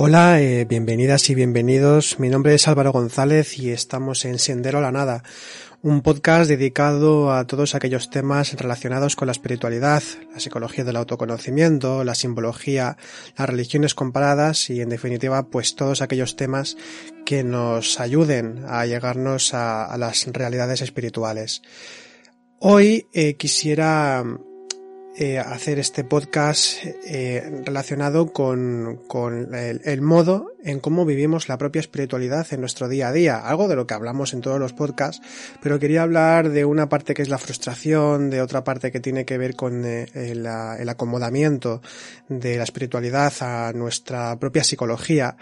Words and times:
Hola, 0.00 0.40
eh, 0.40 0.64
bienvenidas 0.64 1.28
y 1.28 1.34
bienvenidos. 1.34 2.20
Mi 2.20 2.28
nombre 2.28 2.54
es 2.54 2.68
Álvaro 2.68 2.92
González 2.92 3.58
y 3.58 3.72
estamos 3.72 4.24
en 4.24 4.38
Sendero 4.38 4.78
a 4.78 4.80
la 4.80 4.92
Nada, 4.92 5.24
un 5.82 6.02
podcast 6.02 6.48
dedicado 6.48 7.32
a 7.32 7.48
todos 7.48 7.74
aquellos 7.74 8.08
temas 8.08 8.52
relacionados 8.52 9.16
con 9.16 9.26
la 9.26 9.32
espiritualidad, 9.32 10.04
la 10.32 10.38
psicología 10.38 10.84
del 10.84 10.94
autoconocimiento, 10.94 12.04
la 12.04 12.14
simbología, 12.14 12.96
las 13.36 13.48
religiones 13.48 13.96
comparadas 13.96 14.70
y 14.70 14.82
en 14.82 14.88
definitiva 14.88 15.48
pues 15.48 15.74
todos 15.74 16.00
aquellos 16.00 16.36
temas 16.36 16.76
que 17.26 17.42
nos 17.42 17.98
ayuden 17.98 18.66
a 18.68 18.86
llegarnos 18.86 19.52
a, 19.52 19.96
las 19.98 20.28
realidades 20.28 20.80
espirituales. 20.80 21.60
Hoy 22.60 23.08
eh, 23.12 23.34
quisiera 23.34 24.22
eh, 25.20 25.38
hacer 25.38 25.80
este 25.80 26.04
podcast 26.04 26.84
eh, 27.04 27.62
relacionado 27.64 28.32
con, 28.32 29.00
con 29.08 29.52
el, 29.52 29.80
el, 29.84 30.00
modo 30.00 30.52
en 30.62 30.78
cómo 30.78 31.04
vivimos 31.04 31.48
la 31.48 31.58
propia 31.58 31.80
espiritualidad 31.80 32.46
en 32.52 32.60
nuestro 32.60 32.88
día 32.88 33.08
a 33.08 33.12
día, 33.12 33.38
algo 33.38 33.66
de 33.66 33.74
lo 33.74 33.84
que 33.84 33.94
hablamos 33.94 34.32
en 34.32 34.42
todos 34.42 34.60
los 34.60 34.74
podcasts, 34.74 35.20
pero 35.60 35.80
quería 35.80 36.02
hablar 36.02 36.50
de 36.50 36.64
una 36.64 36.88
parte 36.88 37.14
que 37.14 37.22
es 37.22 37.28
la 37.28 37.38
frustración, 37.38 38.30
de 38.30 38.40
otra 38.40 38.62
parte 38.62 38.92
que 38.92 39.00
tiene 39.00 39.24
que 39.24 39.38
ver 39.38 39.56
con 39.56 39.84
eh, 39.84 40.06
el, 40.14 40.46
el 40.46 40.88
acomodamiento 40.88 41.82
de 42.28 42.56
la 42.56 42.62
espiritualidad 42.62 43.32
a 43.40 43.72
nuestra 43.72 44.38
propia 44.38 44.62
psicología, 44.62 45.36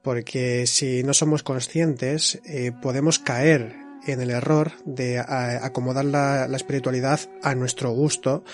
porque 0.00 0.66
si 0.66 1.02
no 1.02 1.12
somos 1.12 1.42
conscientes 1.42 2.40
eh, 2.46 2.72
podemos 2.80 3.18
caer 3.18 3.76
en 4.06 4.22
el 4.22 4.30
error 4.30 4.72
de 4.86 5.18
acomodar 5.18 6.06
la, 6.06 6.48
la, 6.48 6.56
espiritualidad 6.56 7.20
a 7.42 7.54
nuestro 7.54 7.90
gusto, 7.90 8.44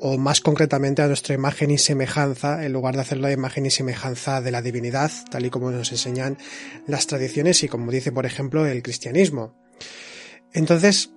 o 0.00 0.18
más 0.18 0.40
concretamente 0.40 1.02
a 1.02 1.08
nuestra 1.08 1.34
imagen 1.34 1.70
y 1.70 1.78
semejanza, 1.78 2.64
en 2.64 2.72
lugar 2.72 2.94
de 2.94 3.02
hacer 3.02 3.18
la 3.18 3.32
imagen 3.32 3.66
y 3.66 3.70
semejanza 3.70 4.40
de 4.40 4.50
la 4.50 4.62
divinidad, 4.62 5.10
tal 5.30 5.46
y 5.46 5.50
como 5.50 5.70
nos 5.70 5.90
enseñan 5.92 6.38
las 6.86 7.06
tradiciones 7.06 7.62
y 7.62 7.68
como 7.68 7.90
dice, 7.90 8.12
por 8.12 8.26
ejemplo, 8.26 8.66
el 8.66 8.82
cristianismo. 8.82 9.54
Entonces, 10.52 11.10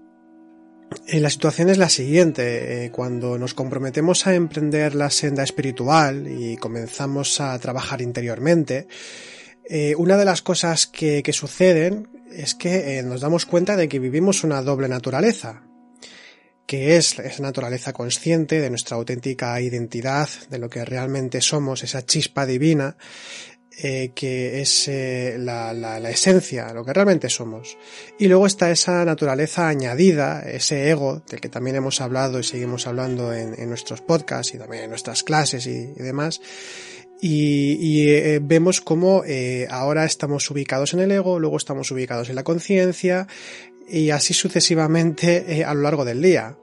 eh, 1.07 1.19
la 1.19 1.29
situación 1.29 1.69
es 1.69 1.77
la 1.77 1.89
siguiente, 1.89 2.85
eh, 2.85 2.91
cuando 2.91 3.37
nos 3.37 3.53
comprometemos 3.53 4.25
a 4.27 4.33
emprender 4.33 4.95
la 4.95 5.09
senda 5.09 5.43
espiritual 5.43 6.27
y 6.27 6.57
comenzamos 6.57 7.39
a 7.41 7.57
trabajar 7.59 8.01
interiormente, 8.01 8.87
eh, 9.65 9.93
una 9.95 10.17
de 10.17 10.25
las 10.25 10.41
cosas 10.41 10.87
que, 10.87 11.21
que 11.21 11.33
suceden 11.33 12.07
es 12.31 12.55
que 12.55 13.01
nos 13.03 13.21
damos 13.21 13.45
cuenta 13.45 13.75
de 13.75 13.87
que 13.87 13.99
vivimos 13.99 14.43
una 14.43 14.61
doble 14.61 14.87
naturaleza, 14.87 15.63
que 16.69 16.97
es 16.97 17.17
esa 17.17 17.41
naturaleza 17.41 17.93
consciente 17.93 18.61
de 18.61 18.69
nuestra 18.69 18.95
auténtica 18.95 19.59
identidad, 19.59 20.29
de 20.51 20.59
lo 20.59 20.69
que 20.69 20.85
realmente 20.85 21.41
somos, 21.41 21.81
esa 21.83 22.05
chispa 22.05 22.45
divina, 22.45 22.95
eh, 23.81 24.11
que 24.13 24.61
es 24.61 24.87
eh, 24.87 25.37
la, 25.39 25.99
esencia, 26.11 26.71
lo 26.71 26.85
que 26.85 26.93
realmente 26.93 27.27
somos. 27.27 27.75
Y 28.19 28.27
luego 28.27 28.45
está 28.45 28.69
esa 28.69 29.03
naturaleza 29.03 29.67
añadida, 29.67 30.43
ese 30.47 30.91
ego, 30.91 31.23
del 31.27 31.41
que 31.41 31.49
también 31.49 31.75
hemos 31.75 32.01
hablado 32.01 32.39
y 32.39 32.43
seguimos 32.43 32.85
hablando 32.85 33.33
en, 33.33 33.67
nuestros 33.67 34.01
podcasts 34.01 34.53
y 34.53 34.59
también 34.59 34.83
en 34.83 34.89
nuestras 34.91 35.23
clases 35.23 35.65
y, 35.65 35.87
demás. 35.95 36.39
Y, 37.19 38.09
eh, 38.09 38.39
vemos 38.43 38.79
cómo 38.79 39.23
ahora 39.71 40.05
estamos 40.05 40.51
ubicados 40.51 40.93
en 40.93 40.99
el 40.99 41.11
ego, 41.11 41.39
luego 41.39 41.57
estamos 41.57 41.89
ubicados 41.89 42.29
en 42.29 42.35
la 42.35 42.43
conciencia, 42.43 43.25
y 43.91 44.11
así 44.11 44.35
sucesivamente 44.35 45.63
a 45.65 45.73
lo 45.73 45.81
largo 45.81 46.05
del 46.05 46.21
día. 46.21 46.55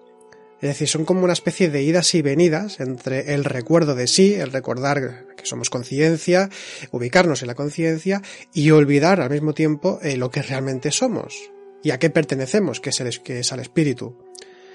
Es 0.61 0.71
decir, 0.71 0.89
son 0.89 1.05
como 1.05 1.23
una 1.25 1.35
especie 1.35 1.69
de 1.69 1.83
idas 1.83 2.15
y 2.15 2.23
venidas 2.23 2.81
entre 2.81 3.35
el 3.35 3.45
recuerdo 3.45 3.95
de 3.95 4.07
sí, 4.07 4.35
el 4.35 4.53
recordar 4.53 5.27
que 5.37 5.45
somos 5.45 5.69
conciencia, 5.69 6.49
ubicarnos 6.93 7.43
en 7.43 7.49
la 7.49 7.55
conciencia 7.55 8.23
y 8.55 8.71
olvidar 8.71 9.21
al 9.21 9.31
mismo 9.31 9.53
tiempo 9.53 9.99
eh, 10.03 10.17
lo 10.17 10.31
que 10.31 10.43
realmente 10.43 10.91
somos 10.93 11.51
y 11.83 11.91
a 11.91 11.99
qué 11.99 12.09
pertenecemos, 12.09 12.81
que 12.81 12.91
es, 12.91 13.01
el, 13.01 13.09
es 13.09 13.53
al 13.53 13.61
espíritu. 13.61 14.17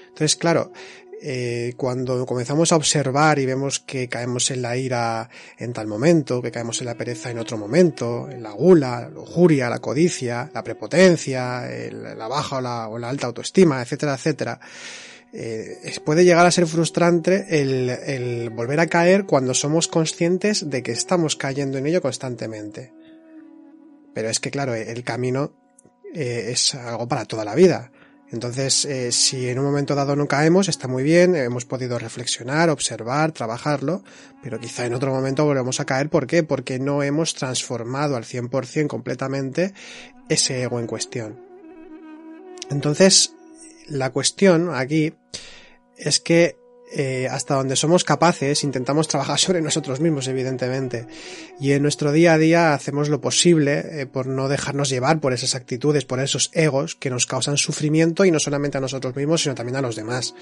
Entonces, 0.04 0.36
claro, 0.36 0.72
eh, 1.20 1.74
cuando 1.76 2.26
comenzamos 2.26 2.72
a 2.72 2.76
observar 2.76 3.38
y 3.38 3.46
vemos 3.46 3.80
que 3.80 4.08
caemos 4.08 4.50
en 4.50 4.62
la 4.62 4.76
ira 4.76 5.28
en 5.58 5.72
tal 5.72 5.88
momento, 5.88 6.40
que 6.40 6.52
caemos 6.52 6.80
en 6.80 6.86
la 6.86 6.96
pereza 6.96 7.30
en 7.30 7.38
otro 7.38 7.58
momento, 7.58 8.30
en 8.30 8.42
la 8.42 8.52
gula, 8.52 9.00
la 9.00 9.08
lujuria, 9.08 9.68
la 9.68 9.80
codicia, 9.80 10.50
la 10.54 10.62
prepotencia, 10.62 11.62
la 11.90 12.28
baja 12.28 12.58
o 12.58 12.60
la, 12.60 12.88
o 12.88 12.98
la 12.98 13.08
alta 13.08 13.26
autoestima, 13.26 13.82
etcétera, 13.82 14.14
etcétera, 14.14 14.60
eh, 15.32 15.94
puede 16.04 16.24
llegar 16.24 16.44
a 16.44 16.50
ser 16.50 16.66
frustrante 16.66 17.46
el, 17.60 18.50
volver 18.50 18.80
a 18.80 18.86
caer 18.86 19.24
cuando 19.24 19.54
somos 19.54 19.88
conscientes 19.88 20.68
de 20.68 20.82
que 20.82 20.92
estamos 20.92 21.36
cayendo 21.36 21.78
en 21.78 21.86
ello 21.86 22.02
constantemente. 22.02 22.92
Pero 24.14 24.28
es 24.28 24.40
que, 24.40 24.50
claro, 24.50 24.74
el 24.74 25.02
camino 25.04 25.52
eh, 26.14 26.50
es 26.50 26.74
algo 26.74 27.08
para 27.08 27.24
toda 27.24 27.44
la 27.44 27.54
vida. 27.54 27.90
Entonces, 28.30 28.86
eh, 28.86 29.12
si 29.12 29.48
en 29.48 29.58
un 29.58 29.66
momento 29.66 29.94
dado 29.94 30.16
no 30.16 30.26
caemos, 30.26 30.68
está 30.68 30.88
muy 30.88 31.02
bien, 31.02 31.34
hemos 31.34 31.66
podido 31.66 31.98
reflexionar, 31.98 32.70
observar, 32.70 33.32
trabajarlo, 33.32 34.02
pero 34.42 34.58
quizá 34.58 34.86
en 34.86 34.94
otro 34.94 35.12
momento 35.12 35.44
volvemos 35.44 35.80
a 35.80 35.84
caer. 35.84 36.08
¿Por 36.08 36.26
qué? 36.26 36.42
Porque 36.42 36.78
no 36.78 37.02
hemos 37.02 37.34
transformado 37.34 38.16
al 38.16 38.24
100% 38.24 38.86
completamente 38.86 39.74
ese 40.30 40.62
ego 40.62 40.80
en 40.80 40.86
cuestión. 40.86 41.40
Entonces, 42.70 43.34
la 43.88 44.10
cuestión 44.10 44.74
aquí 44.74 45.14
es 45.96 46.20
que 46.20 46.56
eh, 46.94 47.26
hasta 47.30 47.54
donde 47.54 47.74
somos 47.74 48.04
capaces 48.04 48.64
intentamos 48.64 49.08
trabajar 49.08 49.38
sobre 49.38 49.62
nosotros 49.62 50.00
mismos, 50.00 50.28
evidentemente. 50.28 51.06
Y 51.58 51.72
en 51.72 51.82
nuestro 51.82 52.12
día 52.12 52.34
a 52.34 52.38
día 52.38 52.74
hacemos 52.74 53.08
lo 53.08 53.20
posible 53.22 54.02
eh, 54.02 54.06
por 54.06 54.26
no 54.26 54.48
dejarnos 54.48 54.90
llevar 54.90 55.18
por 55.18 55.32
esas 55.32 55.54
actitudes, 55.54 56.04
por 56.04 56.20
esos 56.20 56.50
egos 56.52 56.94
que 56.94 57.08
nos 57.08 57.24
causan 57.24 57.56
sufrimiento 57.56 58.26
y 58.26 58.30
no 58.30 58.38
solamente 58.38 58.76
a 58.76 58.82
nosotros 58.82 59.16
mismos, 59.16 59.42
sino 59.42 59.54
también 59.54 59.76
a 59.76 59.80
los 59.80 59.96
demás. 59.96 60.34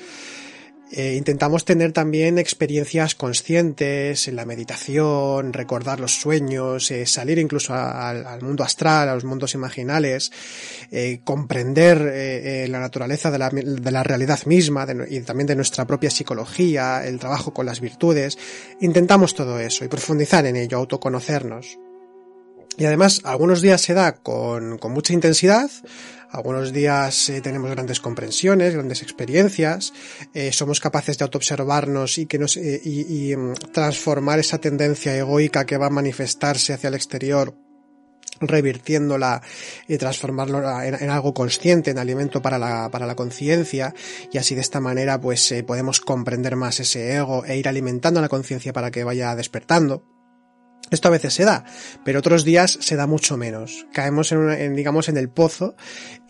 Eh, 0.92 1.14
intentamos 1.16 1.64
tener 1.64 1.92
también 1.92 2.38
experiencias 2.38 3.14
conscientes 3.14 4.26
en 4.26 4.34
la 4.34 4.44
meditación, 4.44 5.52
recordar 5.52 6.00
los 6.00 6.20
sueños, 6.20 6.90
eh, 6.90 7.06
salir 7.06 7.38
incluso 7.38 7.74
al 7.74 8.42
mundo 8.42 8.64
astral, 8.64 9.08
a 9.08 9.14
los 9.14 9.24
mundos 9.24 9.54
imaginales, 9.54 10.32
eh, 10.90 11.20
comprender 11.22 12.68
la 12.68 12.80
naturaleza 12.80 13.30
de 13.30 13.38
la, 13.38 13.50
de 13.50 13.90
la 13.90 14.02
realidad 14.02 14.40
misma 14.46 14.86
y 15.08 15.20
también 15.20 15.46
de 15.46 15.56
nuestra 15.56 15.86
propia 15.86 16.10
psicología, 16.10 17.06
el 17.06 17.18
trabajo 17.18 17.54
con 17.54 17.66
las 17.66 17.80
virtudes. 17.80 18.36
Intentamos 18.80 19.34
todo 19.34 19.60
eso 19.60 19.84
y 19.84 19.88
profundizar 19.88 20.44
en 20.46 20.56
ello, 20.56 20.78
autoconocernos. 20.78 21.78
Y 22.78 22.84
además, 22.84 23.20
algunos 23.24 23.60
días 23.60 23.80
se 23.80 23.94
da 23.94 24.12
con, 24.12 24.78
con 24.78 24.92
mucha 24.92 25.12
intensidad, 25.12 25.70
algunos 26.30 26.72
días 26.72 27.28
eh, 27.28 27.40
tenemos 27.40 27.70
grandes 27.70 27.98
comprensiones, 27.98 28.74
grandes 28.74 29.02
experiencias, 29.02 29.92
eh, 30.32 30.52
somos 30.52 30.78
capaces 30.78 31.18
de 31.18 31.24
autoobservarnos 31.24 32.18
y 32.18 32.26
que 32.26 32.38
nos 32.38 32.56
eh, 32.56 32.80
y, 32.84 33.30
y 33.30 33.34
um, 33.34 33.54
transformar 33.54 34.38
esa 34.38 34.58
tendencia 34.58 35.16
egoica 35.16 35.66
que 35.66 35.76
va 35.76 35.86
a 35.86 35.90
manifestarse 35.90 36.72
hacia 36.72 36.88
el 36.88 36.94
exterior 36.94 37.56
revirtiéndola 38.40 39.42
y 39.88 39.98
transformarla 39.98 40.86
en, 40.86 40.94
en, 40.94 41.10
algo 41.10 41.34
consciente, 41.34 41.90
en 41.90 41.98
alimento 41.98 42.40
para 42.40 42.58
la, 42.58 42.88
para 42.90 43.06
la 43.06 43.16
conciencia, 43.16 43.92
y 44.32 44.38
así 44.38 44.54
de 44.54 44.60
esta 44.60 44.80
manera 44.80 45.20
pues 45.20 45.52
podemos 45.66 46.00
comprender 46.00 46.54
más 46.54 46.78
ese 46.78 47.16
ego 47.16 47.44
e 47.44 47.58
ir 47.58 47.68
alimentando 47.68 48.20
la 48.20 48.28
conciencia 48.28 48.72
para 48.72 48.90
que 48.92 49.04
vaya 49.04 49.34
despertando. 49.34 50.19
Esto 50.90 51.08
a 51.08 51.12
veces 51.12 51.34
se 51.34 51.44
da, 51.44 51.64
pero 52.04 52.18
otros 52.18 52.44
días 52.44 52.78
se 52.80 52.96
da 52.96 53.06
mucho 53.06 53.36
menos. 53.36 53.86
Caemos 53.92 54.32
en, 54.32 54.38
una, 54.38 54.58
en 54.58 54.74
digamos, 54.74 55.08
en 55.08 55.16
el 55.16 55.28
pozo 55.28 55.76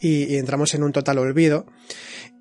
y, 0.00 0.37
entramos 0.37 0.75
en 0.75 0.82
un 0.82 0.93
total 0.93 1.19
olvido. 1.19 1.67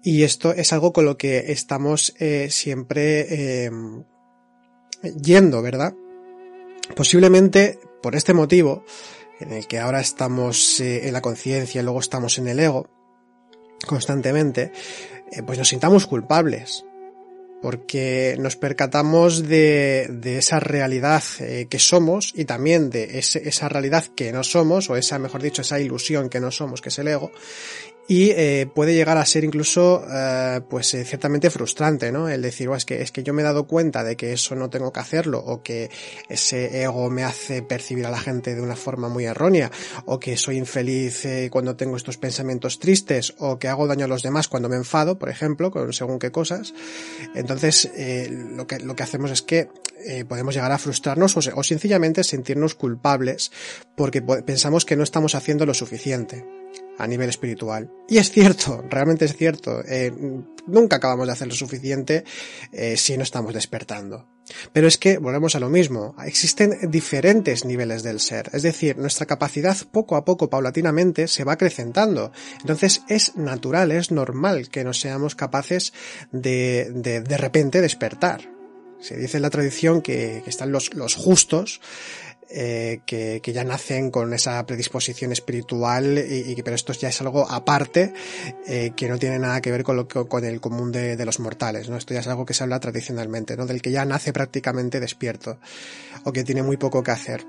Y 0.04 0.24
esto 0.24 0.54
es 0.54 0.74
algo 0.74 0.92
con 0.92 1.06
lo 1.06 1.18
que 1.18 1.52
estamos 1.52 2.14
eh, 2.20 2.48
siempre 2.50 3.66
eh, 3.66 3.72
yendo, 5.22 5.62
¿verdad? 5.62 5.94
Posiblemente 6.96 7.80
por 8.02 8.16
este 8.16 8.34
motivo, 8.34 8.84
en 9.40 9.54
el 9.54 9.68
que 9.68 9.80
ahora 9.80 10.00
estamos 10.00 10.80
eh, 10.80 11.08
en 11.08 11.14
la 11.14 11.22
conciencia 11.22 11.82
y 11.82 11.84
luego 11.84 12.00
estamos 12.00 12.38
en 12.38 12.48
el 12.48 12.60
ego, 12.60 12.90
constantemente, 13.88 14.72
eh, 15.32 15.44
pues 15.44 15.58
nos 15.58 15.70
sintamos 15.70 16.06
culpables 16.06 16.86
porque 17.62 18.36
nos 18.40 18.56
percatamos 18.56 19.48
de, 19.48 20.10
esa 20.24 20.60
realidad 20.60 21.24
eh, 21.40 21.68
que 21.70 21.80
somos 21.80 22.32
y 22.36 22.46
también 22.46 22.90
de 22.90 23.20
esa 23.20 23.70
realidad 23.70 24.06
que 24.16 24.32
no 24.32 24.44
somos, 24.44 24.90
o 24.90 24.96
esa, 24.96 25.20
mejor 25.20 25.42
dicho, 25.42 25.62
esa 25.62 25.80
ilusión 25.80 26.30
que 26.30 26.40
no 26.40 26.52
somos, 26.52 26.82
que 26.82 26.90
es 26.90 27.00
el 27.00 27.10
ego, 27.10 27.32
y 28.10 28.32
eh, 28.32 28.68
puede 28.74 28.96
llegar 28.96 29.20
a 29.20 29.26
ser 29.26 29.44
incluso 29.44 30.04
eh, 30.12 30.62
pues 30.68 30.96
eh, 30.96 31.06
ciertamente 31.06 31.52
frustrante 31.52 32.12
no 32.12 32.28
el 32.28 32.42
decir 32.42 32.68
es 32.76 32.84
que 32.84 33.04
es 33.04 33.12
que 33.12 33.22
yo 33.22 33.36
me 33.36 33.44
he 33.44 33.46
dado 33.46 33.68
cuenta 33.68 34.04
de 34.04 34.18
que 34.18 34.34
eso 34.34 34.56
no 34.56 34.72
tengo 34.72 34.92
que 34.92 35.00
hacerlo 35.00 35.38
o 35.46 35.62
que 35.62 35.92
ese 36.28 36.82
ego 36.82 37.12
me 37.12 37.24
hace 37.24 37.62
percibir 37.62 38.08
a 38.08 38.10
la 38.10 38.20
gente 38.20 38.56
de 38.56 38.62
una 38.62 38.76
forma 38.76 39.10
muy 39.10 39.26
errónea 39.26 39.72
o 40.06 40.20
que 40.20 40.38
soy 40.38 40.58
infeliz 40.58 41.24
eh, 41.26 41.50
cuando 41.52 41.76
tengo 41.76 41.98
estos 41.98 42.18
pensamientos 42.18 42.80
tristes 42.80 43.36
o 43.38 43.60
que 43.60 43.68
hago 43.68 43.86
daño 43.86 44.06
a 44.06 44.08
los 44.08 44.24
demás 44.24 44.48
cuando 44.48 44.70
me 44.70 44.76
enfado 44.76 45.20
por 45.20 45.30
ejemplo 45.30 45.70
con 45.70 45.94
según 45.94 46.18
qué 46.18 46.32
cosas 46.32 46.74
entonces 47.36 47.92
eh, 47.96 48.28
lo 48.32 48.66
que 48.66 48.80
lo 48.80 48.96
que 48.96 49.04
hacemos 49.04 49.30
es 49.30 49.44
que 49.44 49.70
eh, 50.08 50.26
podemos 50.26 50.56
llegar 50.56 50.72
a 50.72 50.80
frustrarnos 50.80 51.38
o, 51.38 51.42
o 51.54 51.64
sencillamente 51.64 52.24
sentirnos 52.24 52.74
culpables 52.74 53.52
porque 53.96 54.24
pensamos 54.24 54.84
que 54.84 54.96
no 54.96 55.04
estamos 55.04 55.36
haciendo 55.36 55.68
lo 55.68 55.76
suficiente 55.76 56.44
a 57.00 57.08
nivel 57.08 57.30
espiritual. 57.30 57.92
Y 58.08 58.18
es 58.18 58.32
cierto, 58.32 58.84
realmente 58.90 59.26
es 59.26 59.36
cierto, 59.36 59.82
eh, 59.88 60.12
nunca 60.68 60.98
acabamos 60.98 61.28
de 61.28 61.34
hacer 61.34 61.48
lo 61.48 61.56
suficiente 61.56 62.24
eh, 62.72 62.98
si 62.98 63.18
no 63.18 63.24
estamos 63.24 63.54
despertando. 63.54 64.28
Pero 64.74 64.88
es 64.88 64.98
que 64.98 65.20
volvemos 65.20 65.56
a 65.56 65.60
lo 65.60 65.70
mismo, 65.70 66.16
existen 66.26 66.92
diferentes 66.92 67.66
niveles 67.66 68.02
del 68.04 68.20
ser, 68.20 68.50
es 68.54 68.64
decir, 68.64 68.98
nuestra 68.98 69.28
capacidad 69.28 69.78
poco 69.92 70.16
a 70.16 70.26
poco, 70.26 70.50
paulatinamente, 70.50 71.28
se 71.28 71.44
va 71.44 71.54
acrecentando. 71.54 72.32
Entonces 72.62 73.04
es 73.08 73.36
natural, 73.36 73.92
es 73.92 74.12
normal 74.12 74.70
que 74.70 74.84
no 74.84 74.94
seamos 74.94 75.36
capaces 75.36 75.94
de 76.32 76.90
de, 76.94 77.22
de 77.22 77.38
repente 77.38 77.82
despertar. 77.82 78.50
Se 79.00 79.16
dice 79.16 79.38
en 79.38 79.44
la 79.44 79.50
tradición 79.50 80.02
que, 80.02 80.42
que 80.44 80.50
están 80.50 80.72
los, 80.72 80.94
los 80.94 81.16
justos, 81.16 81.80
eh, 82.52 83.02
que, 83.06 83.42
que, 83.44 83.54
ya 83.54 83.64
nacen 83.64 84.10
con 84.10 84.34
esa 84.34 84.66
predisposición 84.66 85.32
espiritual 85.32 86.18
y, 86.18 86.52
y 86.52 86.62
pero 86.64 86.76
esto 86.76 86.94
ya 86.94 87.10
es 87.10 87.22
algo 87.22 87.50
aparte 87.50 88.14
eh, 88.66 88.92
que 88.96 89.08
no 89.08 89.20
tiene 89.20 89.38
nada 89.38 89.62
que 89.62 89.72
ver 89.72 89.84
con 89.84 89.96
lo 89.96 90.08
que, 90.08 90.28
con 90.28 90.44
el 90.44 90.60
común 90.60 90.92
de, 90.92 91.16
de, 91.16 91.26
los 91.26 91.40
mortales, 91.40 91.90
¿no? 91.90 91.98
Esto 91.98 92.14
ya 92.16 92.22
es 92.22 92.28
algo 92.28 92.46
que 92.46 92.54
se 92.56 92.64
habla 92.64 92.80
tradicionalmente, 92.80 93.56
¿no? 93.56 93.68
Del 93.68 93.82
que 93.82 93.92
ya 93.92 94.04
nace 94.04 94.34
prácticamente 94.34 95.00
despierto 95.00 95.60
o 96.24 96.34
que 96.34 96.44
tiene 96.44 96.64
muy 96.64 96.78
poco 96.78 97.04
que 97.04 97.12
hacer 97.12 97.46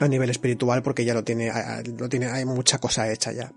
a 0.00 0.08
nivel 0.08 0.30
espiritual 0.30 0.82
porque 0.82 1.04
ya 1.04 1.14
lo 1.14 1.22
tiene, 1.22 1.52
lo 1.96 2.08
tiene, 2.08 2.26
hay 2.26 2.44
mucha 2.44 2.78
cosa 2.78 3.10
hecha 3.12 3.32
ya 3.32 3.52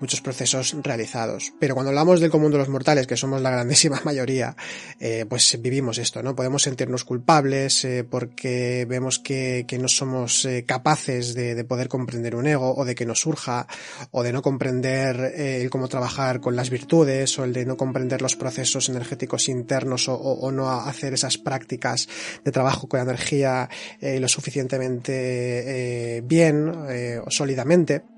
muchos 0.00 0.20
procesos 0.20 0.76
realizados. 0.82 1.52
Pero 1.58 1.74
cuando 1.74 1.90
hablamos 1.90 2.20
del 2.20 2.30
común 2.30 2.52
de 2.52 2.58
los 2.58 2.68
mortales, 2.68 3.06
que 3.06 3.16
somos 3.16 3.40
la 3.40 3.50
grandísima 3.50 4.00
mayoría, 4.04 4.56
eh, 5.00 5.24
pues 5.28 5.60
vivimos 5.60 5.98
esto, 5.98 6.22
¿no? 6.22 6.34
Podemos 6.34 6.62
sentirnos 6.62 7.04
culpables 7.04 7.84
eh, 7.84 8.04
porque 8.04 8.86
vemos 8.88 9.18
que, 9.18 9.64
que 9.66 9.78
no 9.78 9.88
somos 9.88 10.44
eh, 10.44 10.64
capaces 10.66 11.34
de, 11.34 11.54
de, 11.54 11.64
poder 11.64 11.88
comprender 11.88 12.36
un 12.36 12.46
ego 12.46 12.74
o 12.74 12.84
de 12.84 12.94
que 12.94 13.06
nos 13.06 13.20
surja 13.20 13.66
o 14.10 14.22
de 14.22 14.32
no 14.32 14.42
comprender 14.42 15.32
el 15.34 15.70
cómo 15.70 15.88
trabajar 15.88 16.40
con 16.40 16.56
las 16.56 16.70
virtudes 16.70 17.38
o 17.38 17.44
el 17.44 17.52
de 17.52 17.64
no 17.64 17.76
comprender 17.76 18.22
los 18.22 18.36
procesos 18.36 18.88
energéticos 18.88 19.48
internos 19.48 20.08
o, 20.08 20.14
o, 20.14 20.40
o 20.40 20.52
no 20.52 20.70
hacer 20.70 21.14
esas 21.14 21.38
prácticas 21.38 22.08
de 22.44 22.52
trabajo 22.52 22.86
con 22.86 23.00
energía 23.00 23.68
lo 24.00 24.28
suficientemente 24.28 26.22
bien 26.24 26.68
o 26.68 27.30
sólidamente. 27.30 28.13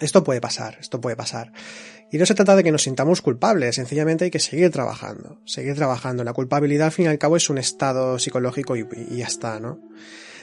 Esto 0.00 0.24
puede 0.24 0.40
pasar, 0.40 0.78
esto 0.80 1.00
puede 1.00 1.16
pasar. 1.16 1.52
Y 2.10 2.18
no 2.18 2.26
se 2.26 2.34
trata 2.34 2.56
de 2.56 2.62
que 2.62 2.72
nos 2.72 2.82
sintamos 2.82 3.20
culpables, 3.20 3.76
sencillamente 3.76 4.24
hay 4.24 4.30
que 4.30 4.38
seguir 4.38 4.70
trabajando, 4.70 5.40
seguir 5.44 5.74
trabajando. 5.74 6.24
La 6.24 6.32
culpabilidad 6.32 6.86
al 6.86 6.92
fin 6.92 7.06
y 7.06 7.08
al 7.08 7.18
cabo 7.18 7.36
es 7.36 7.50
un 7.50 7.58
estado 7.58 8.18
psicológico 8.18 8.76
y, 8.76 8.86
ya 9.16 9.26
está, 9.26 9.58
¿no? 9.58 9.80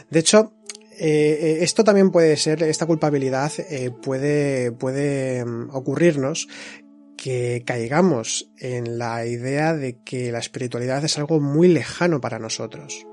De 0.10 0.20
hecho, 0.20 0.54
eh, 1.00 1.60
esto 1.62 1.84
también 1.84 2.12
puede 2.12 2.36
ser, 2.38 2.64
esta 2.64 2.86
culpabilidad 2.86 3.52
eh, 3.70 3.92
puede, 3.92 4.72
puede 4.72 5.44
um, 5.44 5.70
ocurrirnos 5.72 6.48
que 7.16 7.64
caigamos 7.66 8.52
en 8.58 8.98
la 8.98 9.26
idea 9.26 9.74
de 9.74 10.00
que 10.04 10.32
la 10.32 10.40
espiritualidad 10.40 11.06
es 11.06 11.18
algo 11.18 11.40
muy 11.40 11.68
lejano 11.68 12.20
para 12.20 12.40
nosotros. 12.40 13.06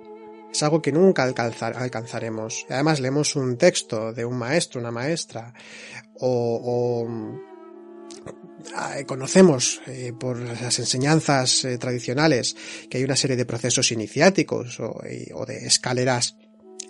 Es 0.52 0.62
algo 0.62 0.80
que 0.80 0.92
nunca 0.92 1.22
alcanzar, 1.22 1.76
alcanzaremos. 1.76 2.66
Además, 2.68 3.00
leemos 3.00 3.36
un 3.36 3.56
texto 3.56 4.12
de 4.12 4.24
un 4.24 4.36
maestro, 4.36 4.80
una 4.80 4.90
maestra, 4.90 5.52
o, 6.20 6.60
o 6.64 7.08
conocemos 9.06 9.80
eh, 9.86 10.12
por 10.18 10.38
las 10.38 10.78
enseñanzas 10.78 11.64
eh, 11.64 11.78
tradicionales 11.78 12.56
que 12.90 12.98
hay 12.98 13.04
una 13.04 13.16
serie 13.16 13.36
de 13.36 13.46
procesos 13.46 13.92
iniciáticos 13.92 14.80
o 14.80 15.46
de 15.46 15.66
escaleras 15.66 16.36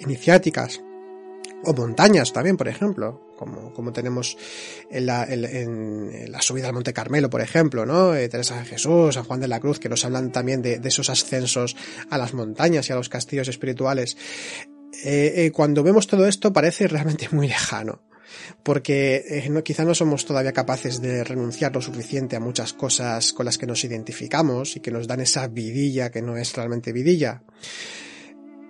iniciáticas 0.01 0.81
o 1.65 1.75
montañas 1.75 2.33
también, 2.33 2.57
por 2.57 2.69
ejemplo, 2.69 3.21
como, 3.37 3.73
como 3.73 3.93
tenemos 3.93 4.37
en 4.91 5.07
la, 5.07 5.27
subida 6.41 6.69
al 6.69 6.75
Monte 6.75 6.93
Carmelo, 6.93 7.31
por 7.31 7.41
ejemplo, 7.41 7.85
¿no? 7.85 8.15
Eh, 8.15 8.29
Teresa 8.29 8.59
de 8.59 8.65
Jesús, 8.65 9.15
San 9.15 9.25
Juan 9.25 9.41
de 9.41 9.49
la 9.49 9.61
Cruz, 9.61 9.79
que 9.79 9.89
nos 9.89 10.05
hablan 10.05 10.33
también 10.33 10.63
de, 10.63 10.81
esos 10.85 11.11
ascensos 11.11 11.77
a 12.11 12.19
las 12.19 12.35
montañas 12.35 12.89
y 12.89 12.93
a 12.93 12.97
los 12.97 13.09
castillos 13.09 13.49
espirituales. 13.49 14.17
Eh, 15.05 15.33
eh, 15.37 15.51
cuando 15.53 15.83
vemos 15.83 16.07
todo 16.07 16.27
esto 16.27 16.53
parece 16.53 16.89
realmente 16.89 17.29
muy 17.31 17.49
lejano 17.49 18.03
porque 18.63 19.47
no, 19.51 19.63
quizá 19.63 19.85
no 19.85 19.95
somos 19.95 20.25
todavía 20.25 20.53
capaces 20.53 21.01
de 21.01 21.25
renunciar 21.25 21.75
lo 21.75 21.81
suficiente 21.81 22.37
a 22.37 22.41
muchas 22.41 22.73
cosas 22.73 23.33
con 23.33 23.47
las 23.47 23.59
que 23.59 23.67
nos 23.67 23.85
identificamos 23.85 24.77
y 24.77 24.81
que 24.81 24.91
nos 24.91 25.07
dan 25.07 25.21
esa 25.21 25.49
vidilla 25.49 26.11
que 26.11 26.23
no 26.23 26.37
es 26.37 26.55
realmente 26.55 26.93
vidilla. 26.93 27.43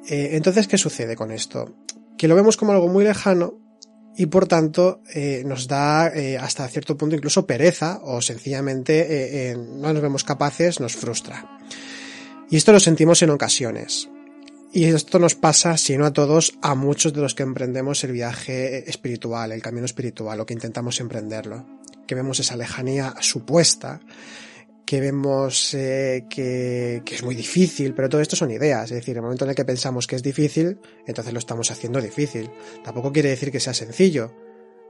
Entonces, 0.08 0.68
¿qué 0.68 0.78
sucede 0.78 1.16
con 1.16 1.30
esto? 1.32 1.74
Que 2.18 2.28
lo 2.28 2.34
vemos 2.34 2.56
como 2.56 2.72
algo 2.72 2.88
muy 2.88 3.04
lejano 3.04 3.60
y 4.16 4.26
por 4.26 4.46
tanto 4.46 5.00
eh, 5.14 5.42
nos 5.46 5.68
da 5.68 6.08
eh, 6.08 6.36
hasta 6.36 6.68
cierto 6.68 6.96
punto 6.96 7.14
incluso 7.14 7.46
pereza 7.46 8.00
o 8.02 8.20
sencillamente 8.20 9.54
no 9.56 9.92
nos 9.92 10.02
vemos 10.02 10.24
capaces, 10.24 10.80
nos 10.80 10.96
frustra. 10.96 11.58
Y 12.50 12.56
esto 12.56 12.72
lo 12.72 12.80
sentimos 12.80 13.22
en 13.22 13.30
ocasiones. 13.30 14.08
Y 14.72 14.84
esto 14.84 15.18
nos 15.18 15.34
pasa, 15.34 15.78
si 15.78 15.96
no 15.96 16.04
a 16.04 16.12
todos, 16.12 16.58
a 16.60 16.74
muchos 16.74 17.14
de 17.14 17.22
los 17.22 17.34
que 17.34 17.42
emprendemos 17.42 18.04
el 18.04 18.12
viaje 18.12 18.88
espiritual, 18.88 19.52
el 19.52 19.62
camino 19.62 19.86
espiritual, 19.86 20.40
o 20.40 20.46
que 20.46 20.52
intentamos 20.52 21.00
emprenderlo. 21.00 21.64
Que 22.06 22.14
vemos 22.14 22.40
esa 22.40 22.56
lejanía 22.56 23.14
supuesta, 23.20 24.00
que 24.88 25.02
vemos 25.02 25.74
eh, 25.74 26.24
que, 26.30 27.02
que, 27.04 27.16
es 27.16 27.22
muy 27.22 27.34
difícil, 27.34 27.92
pero 27.92 28.08
todo 28.08 28.22
esto 28.22 28.36
son 28.36 28.50
ideas. 28.50 28.84
Es 28.84 28.96
decir, 28.96 29.14
el 29.16 29.22
momento 29.22 29.44
en 29.44 29.50
el 29.50 29.54
que 29.54 29.66
pensamos 29.66 30.06
que 30.06 30.16
es 30.16 30.22
difícil, 30.22 30.78
entonces 31.06 31.30
lo 31.34 31.38
estamos 31.38 31.70
haciendo 31.70 32.00
difícil. 32.00 32.48
Tampoco 32.82 33.12
quiere 33.12 33.28
decir 33.28 33.52
que 33.52 33.60
sea 33.60 33.74
sencillo. 33.74 34.32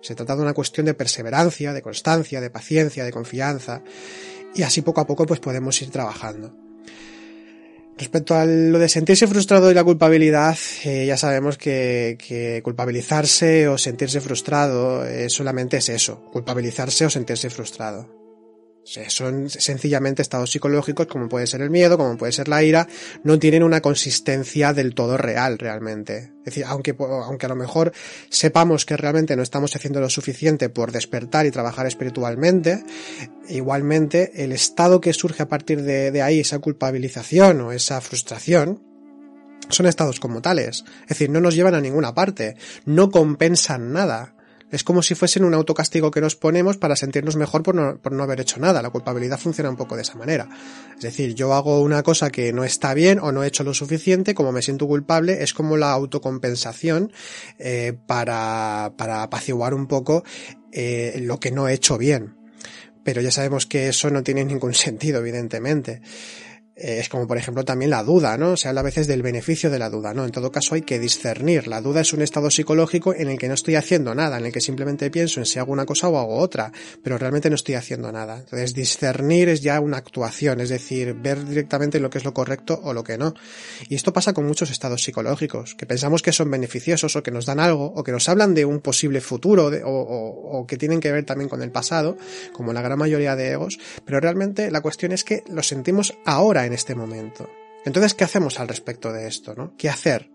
Se 0.01 0.15
trata 0.15 0.37
de 0.37 0.43
una 0.43 0.55
cuestión 0.55 0.87
de 0.87 0.95
perseverancia, 0.95 1.73
de 1.73 1.83
constancia, 1.83 2.41
de 2.41 2.49
paciencia, 2.49 3.05
de 3.05 3.11
confianza. 3.11 3.83
Y 4.55 4.63
así 4.63 4.83
poco 4.83 5.01
a 5.01 5.07
poco 5.09 5.27
pues 5.27 5.41
podemos 5.41 5.83
ir 5.83 5.91
trabajando. 5.91 6.55
Respecto 7.97 8.37
a 8.37 8.45
lo 8.45 8.79
de 8.79 8.89
sentirse 8.89 9.27
frustrado 9.27 9.69
y 9.69 9.75
la 9.75 9.83
culpabilidad, 9.83 10.57
eh, 10.85 11.07
ya 11.07 11.17
sabemos 11.17 11.59
que, 11.59 12.17
que, 12.25 12.61
culpabilizarse 12.63 13.67
o 13.67 13.77
sentirse 13.77 14.21
frustrado 14.21 15.05
eh, 15.05 15.29
solamente 15.29 15.79
es 15.79 15.89
eso, 15.89 16.23
culpabilizarse 16.31 17.05
o 17.05 17.11
sentirse 17.11 17.51
frustrado. 17.51 18.18
Son 19.09 19.51
sencillamente 19.51 20.23
estados 20.23 20.51
psicológicos 20.51 21.07
como 21.07 21.29
puede 21.29 21.47
ser 21.47 21.61
el 21.61 21.69
miedo, 21.69 21.99
como 21.99 22.17
puede 22.17 22.33
ser 22.33 22.49
la 22.49 22.63
ira, 22.63 22.89
no 23.23 23.39
tienen 23.39 23.63
una 23.63 23.83
consistencia 23.83 24.73
del 24.73 24.95
todo 24.95 25.19
real 25.19 25.59
realmente. 25.59 26.33
Es 26.39 26.45
decir, 26.55 26.65
aunque, 26.67 26.97
aunque 26.99 27.47
a 27.47 27.51
lo 27.51 27.57
mejor 27.57 27.93
sepamos 28.31 28.87
que 28.87 28.97
realmente 28.97 29.37
no 29.37 29.43
estamos 29.43 29.77
haciendo 29.77 30.01
lo 30.01 30.09
suficiente 30.09 30.71
por 30.71 30.91
despertar 30.91 31.45
y 31.45 31.51
trabajar 31.51 31.87
espiritualmente, 31.87 32.83
igualmente 33.49 34.43
el 34.43 34.53
estado 34.53 35.03
que 35.03 35.13
surge 35.13 35.43
a 35.43 35.49
partir 35.49 35.83
de, 35.83 36.11
de 36.11 36.23
ahí, 36.23 36.41
esa 36.41 36.59
culpabilización 36.59 37.61
o 37.61 37.73
esa 37.73 38.01
frustración, 38.01 38.83
son 39.69 39.85
estados 39.85 40.19
como 40.19 40.41
tales. 40.41 40.85
Es 41.03 41.09
decir, 41.09 41.29
no 41.29 41.41
nos 41.41 41.55
llevan 41.55 41.75
a 41.75 41.81
ninguna 41.83 42.15
parte, 42.15 42.57
no 42.87 43.11
compensan 43.11 43.93
nada 43.93 44.35
es 44.71 44.85
como 44.85 45.03
si 45.03 45.15
fuesen 45.15 45.45
un 45.45 45.55
autocastigo 45.55 46.11
que 46.11 46.21
nos 46.21 46.37
ponemos 46.37 46.77
para 46.77 46.97
sentirnos 46.97 47.37
mejor 47.37 47.63
por 47.63 47.75
no, 47.75 48.23
haber 48.23 48.41
hecho 48.41 48.61
nada. 48.61 48.83
La 48.83 48.91
culpabilidad 48.91 49.39
funciona 49.39 49.71
un 49.71 49.77
poco 49.77 49.97
de 49.97 50.03
esa 50.03 50.15
manera. 50.15 50.49
Es 50.97 51.03
decir, 51.03 51.35
yo 51.35 51.55
hago 51.55 51.81
una 51.81 52.03
cosa 52.03 52.31
que 52.31 52.53
no 52.53 52.65
está 52.65 52.93
bien 52.95 53.19
o 53.21 53.33
no 53.33 53.43
he 53.43 53.47
hecho 53.47 53.65
lo 53.65 53.73
suficiente, 53.73 54.35
como 54.35 54.53
me 54.53 54.63
siento 54.63 54.87
culpable, 54.87 55.43
es 55.43 55.55
como 55.55 55.77
la 55.77 55.93
autocompensación 55.93 57.13
eh, 57.59 57.95
para, 58.07 58.93
para 58.97 59.23
apaciguar 59.23 59.73
un 59.73 59.87
poco 59.87 60.23
eh, 60.73 61.19
lo 61.23 61.41
que 61.41 61.51
no 61.51 61.69
he 61.69 61.75
hecho 61.75 61.97
bien. 61.97 62.37
Pero 63.05 63.23
ya 63.23 63.31
sabemos 63.31 63.65
que 63.65 63.89
eso 63.89 64.11
no 64.11 64.23
tiene 64.23 64.45
ningún 64.45 64.75
sentido, 64.75 65.21
evidentemente. 65.21 66.03
Eh, 66.79 67.01
es 67.01 67.09
como, 67.09 67.27
por 67.27 67.37
ejemplo, 67.37 67.65
también 67.65 67.91
la 67.91 68.05
duda, 68.05 68.39
¿no? 68.39 68.57
Se 68.57 68.69
habla 68.69 68.81
a 68.81 68.85
veces 68.85 69.09
del 69.09 69.23
beneficio 69.23 69.69
de 69.69 69.81
la 69.81 69.91
duda, 69.91 70.15
¿no? 70.15 70.25
En 70.25 70.31
todo 70.31 70.53
caso 70.53 70.77
hay 70.77 70.83
que 70.83 71.01
discernir. 71.01 71.67
La 71.67 71.81
duda 71.81 72.03
es 72.03 72.13
un 72.13 72.23
estado 72.23 72.51
psicológico 72.51 73.15
en 73.15 73.29
el 73.29 73.39
que 73.39 73.49
no 73.49 73.55
estoy 73.55 73.75
haciendo 73.75 74.15
nada, 74.15 74.39
en 74.39 74.47
el 74.47 74.53
que 74.53 74.61
simplemente 74.61 75.11
pienso 75.11 75.41
en 75.41 75.47
si 75.47 75.59
hago 75.59 75.73
una 75.73 75.87
cosa 75.87 76.09
o 76.09 76.19
hago 76.19 76.37
otra, 76.37 76.71
pero 77.03 77.19
realmente 77.19 77.51
no 77.51 77.57
estoy 77.57 77.75
haciendo 77.75 78.13
nada. 78.13 78.39
Entonces, 78.39 78.75
discernir 78.75 79.49
es 79.49 79.61
ya 79.61 79.81
una 79.81 79.97
actuación, 79.97 80.61
es 80.61 80.69
decir, 80.69 81.15
ver 81.15 81.45
directamente 81.45 81.99
lo 81.99 82.11
que 82.11 82.19
es 82.19 82.25
lo 82.25 82.33
correcto 82.33 82.81
o 82.85 82.93
lo 82.93 83.03
que 83.03 83.19
no. 83.19 83.35
Y 83.89 83.97
esto 83.97 84.13
pasa 84.13 84.33
con 84.33 84.47
muchos 84.47 84.71
estados 84.71 85.03
psicológicos, 85.03 85.75
que 85.75 85.87
pensamos 85.87 86.23
que 86.23 86.33
son 86.33 86.49
beneficiosos 86.51 87.17
o 87.17 87.23
que 87.25 87.33
nos 87.33 87.47
dan 87.47 87.59
algo, 87.59 87.87
o 87.87 88.05
que 88.05 88.13
nos 88.13 88.29
hablan 88.29 88.55
de 88.55 88.65
un 88.65 88.81
posible 88.81 89.21
futuro, 89.21 89.71
o 89.85 90.65
que 90.67 90.77
tienen 90.77 91.01
que 91.01 91.11
ver 91.11 91.25
también 91.25 91.49
con 91.49 91.63
el 91.63 91.73
pasado, 91.73 92.17
como 92.53 92.73
la 92.73 92.83
gran 92.83 92.99
mayoría 92.99 93.35
de 93.35 93.51
egos, 93.51 93.79
pero 94.05 94.21
realmente 94.21 94.71
la 94.71 94.81
cuestión 94.81 95.11
es 95.11 95.25
que 95.25 95.43
lo 95.49 95.63
sentimos 95.63 96.15
ahora 96.25 96.68
en 96.69 96.75
este 96.75 96.95
momento. 96.95 97.51
Entonces, 97.85 98.15
¿qué 98.15 98.25
hacemos 98.25 98.61
al 98.61 98.69
respecto 98.69 99.13
de 99.13 99.27
esto? 99.27 99.55
¿no? 99.55 99.75
¿Qué 99.77 99.89
hacer? 99.89 100.31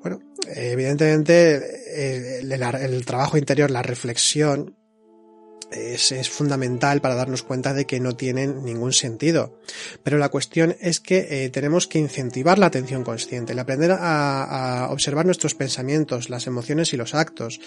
Bueno, 0.00 0.20
evidentemente 0.46 1.56
eh, 1.56 2.40
el, 2.40 2.52
el, 2.52 3.04
trabajo 3.04 3.36
interior, 3.36 3.70
la 3.70 3.82
reflexión, 3.82 4.76
es, 5.70 6.12
es, 6.12 6.28
fundamental 6.30 7.00
para 7.00 7.14
darnos 7.14 7.42
cuenta 7.42 7.74
de 7.74 7.86
que 7.86 8.00
no 8.00 8.16
tienen 8.16 8.64
ningún 8.64 8.92
sentido. 8.92 9.58
Pero 10.02 10.18
la 10.18 10.28
cuestión 10.28 10.76
es 10.80 11.00
que 11.00 11.44
eh, 11.44 11.50
tenemos 11.50 11.86
que 11.86 11.98
incentivar 11.98 12.58
la 12.58 12.66
atención 12.66 13.04
consciente, 13.04 13.52
el 13.52 13.58
aprender 13.58 13.92
a, 13.92 14.84
a, 14.84 14.90
observar 14.90 15.26
nuestros 15.26 15.54
pensamientos, 15.54 16.30
las 16.30 16.46
emociones 16.46 16.92
y 16.92 16.96
los 16.96 17.14
actos, 17.14 17.60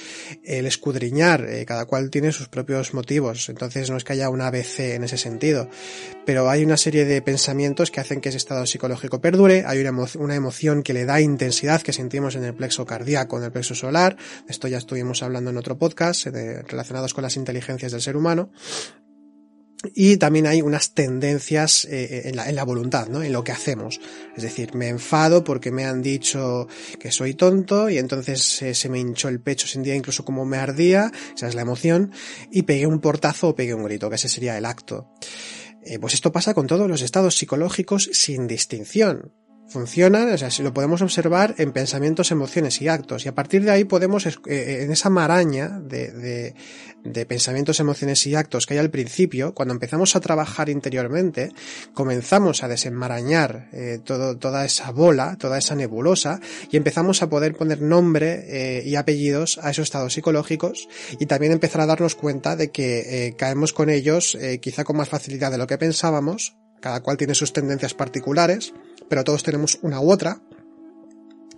el 0.44 0.66
escudriñar, 0.66 1.46
eh, 1.48 1.66
cada 1.66 1.86
cual 1.86 2.10
tiene 2.10 2.32
sus 2.32 2.48
propios 2.48 2.94
motivos, 2.94 3.50
entonces 3.50 3.90
no 3.90 3.98
es 3.98 4.04
que 4.04 4.14
haya 4.14 4.30
un 4.30 4.42
ABC 4.42 4.80
en 4.96 5.04
ese 5.04 5.18
sentido, 5.18 5.70
pero 6.26 6.50
hay 6.50 6.64
una 6.64 6.78
serie 6.78 7.06
de 7.06 7.22
pensamientos 7.22 7.92
que 7.92 8.00
hacen 8.00 8.22
que 8.22 8.30
ese 8.30 8.38
estado 8.38 8.66
psicológico 8.66 9.22
perdure, 9.22 9.64
hay 9.66 9.80
una, 9.80 9.92
una 10.18 10.36
emoción 10.36 10.84
que 10.84 10.94
le 10.94 11.06
da 11.06 11.22
intensidad 11.22 11.82
que 11.82 11.94
sentimos 11.94 12.36
en 12.36 12.44
el 12.44 12.54
plexo 12.54 12.86
cardíaco, 12.86 13.38
en 13.38 13.44
el 13.46 13.52
plexo 13.52 13.76
solar, 13.76 14.18
esto 14.48 14.68
ya 14.68 14.78
estuvimos 14.78 15.24
hablando 15.24 15.50
en 15.50 15.58
otro 15.58 15.78
podcast, 15.78 16.28
de, 16.28 16.62
relacionados 16.64 17.14
con 17.14 17.24
las 17.24 17.36
inteligencias 17.36 17.91
del 17.92 18.02
ser 18.02 18.18
humano. 18.18 18.52
Y 19.96 20.18
también 20.18 20.46
hay 20.46 20.62
unas 20.62 20.94
tendencias 20.94 21.86
eh, 21.86 22.24
en, 22.26 22.36
la, 22.36 22.48
en, 22.48 22.56
la, 22.56 22.64
voluntad, 22.64 23.08
¿no? 23.08 23.24
En 23.24 23.34
lo 23.34 23.44
que 23.44 23.52
hacemos. 23.52 24.00
Es 24.36 24.44
decir, 24.44 24.76
me 24.76 24.90
enfado 24.90 25.44
porque 25.44 25.72
me 25.72 25.86
han 25.86 26.04
dicho 26.04 26.68
que 27.00 27.12
soy 27.12 27.34
tonto 27.34 27.90
y 27.90 27.98
entonces 27.98 28.62
eh, 28.62 28.76
se 28.76 28.90
me 28.90 29.00
hinchó 29.00 29.28
el 29.28 29.42
pecho, 29.42 29.66
sentía 29.66 29.96
incluso 29.96 30.24
como 30.24 30.46
me 30.46 30.58
ardía, 30.58 31.12
esa 31.36 31.48
es 31.48 31.56
la 31.56 31.64
emoción, 31.64 32.12
y 32.52 32.62
pegué 32.64 32.86
un 32.86 33.00
portazo 33.00 33.50
o 33.50 33.56
pegué 33.56 33.74
un 33.74 33.84
grito, 33.84 34.08
que 34.10 34.18
ese 34.18 34.30
sería 34.30 34.56
el 34.56 34.66
acto. 34.66 35.10
Eh, 35.84 35.98
pues 35.98 36.14
esto 36.14 36.32
pasa 36.32 36.54
con 36.54 36.68
todos 36.68 36.88
los 36.88 37.02
estados 37.02 37.36
psicológicos 37.36 38.08
sin 38.14 38.46
distinción 38.46 39.34
funcionan, 39.72 40.32
o 40.32 40.38
sea, 40.38 40.50
lo 40.64 40.74
podemos 40.74 41.02
observar 41.02 41.56
en 41.58 41.72
pensamientos, 41.72 42.32
emociones 42.32 42.82
y 42.82 42.88
actos. 42.88 43.26
Y 43.26 43.30
a 43.30 43.36
partir 43.36 43.64
de 43.64 43.72
ahí 43.72 43.86
podemos, 43.86 44.26
eh, 44.26 44.84
en 44.84 44.92
esa 44.92 45.10
maraña 45.10 45.70
de, 45.70 46.12
de, 46.12 46.56
de, 47.04 47.26
pensamientos, 47.26 47.80
emociones 47.80 48.26
y 48.28 48.36
actos 48.36 48.66
que 48.66 48.74
hay 48.74 48.80
al 48.80 48.90
principio, 48.90 49.54
cuando 49.54 49.74
empezamos 49.74 50.16
a 50.16 50.20
trabajar 50.20 50.70
interiormente, 50.70 51.52
comenzamos 51.94 52.64
a 52.64 52.68
desenmarañar 52.68 53.70
eh, 53.72 54.00
todo, 54.04 54.38
toda 54.38 54.66
esa 54.66 54.92
bola, 54.92 55.38
toda 55.38 55.58
esa 55.58 55.76
nebulosa, 55.76 56.40
y 56.70 56.78
empezamos 56.78 57.22
a 57.22 57.30
poder 57.30 57.56
poner 57.56 57.82
nombre 57.82 58.46
eh, 58.48 58.84
y 58.86 58.96
apellidos 58.96 59.60
a 59.62 59.72
esos 59.72 59.84
estados 59.84 60.14
psicológicos 60.14 60.88
y 61.20 61.26
también 61.26 61.52
empezar 61.52 61.82
a 61.82 61.86
darnos 61.86 62.16
cuenta 62.16 62.56
de 62.56 62.72
que 62.72 63.28
eh, 63.28 63.36
caemos 63.36 63.74
con 63.74 63.90
ellos 63.90 64.36
eh, 64.36 64.60
quizá 64.60 64.84
con 64.84 64.98
más 64.98 65.10
facilidad 65.10 65.52
de 65.52 65.58
lo 65.58 65.68
que 65.68 65.78
pensábamos, 65.78 66.56
cada 66.80 67.02
cual 67.02 67.18
tiene 67.18 67.36
sus 67.36 67.54
tendencias 67.54 67.94
particulares, 67.94 68.74
pero 69.12 69.26
todos 69.26 69.44
tenemos 69.44 69.78
una 69.82 70.00
u 70.00 70.10
otra. 70.10 70.42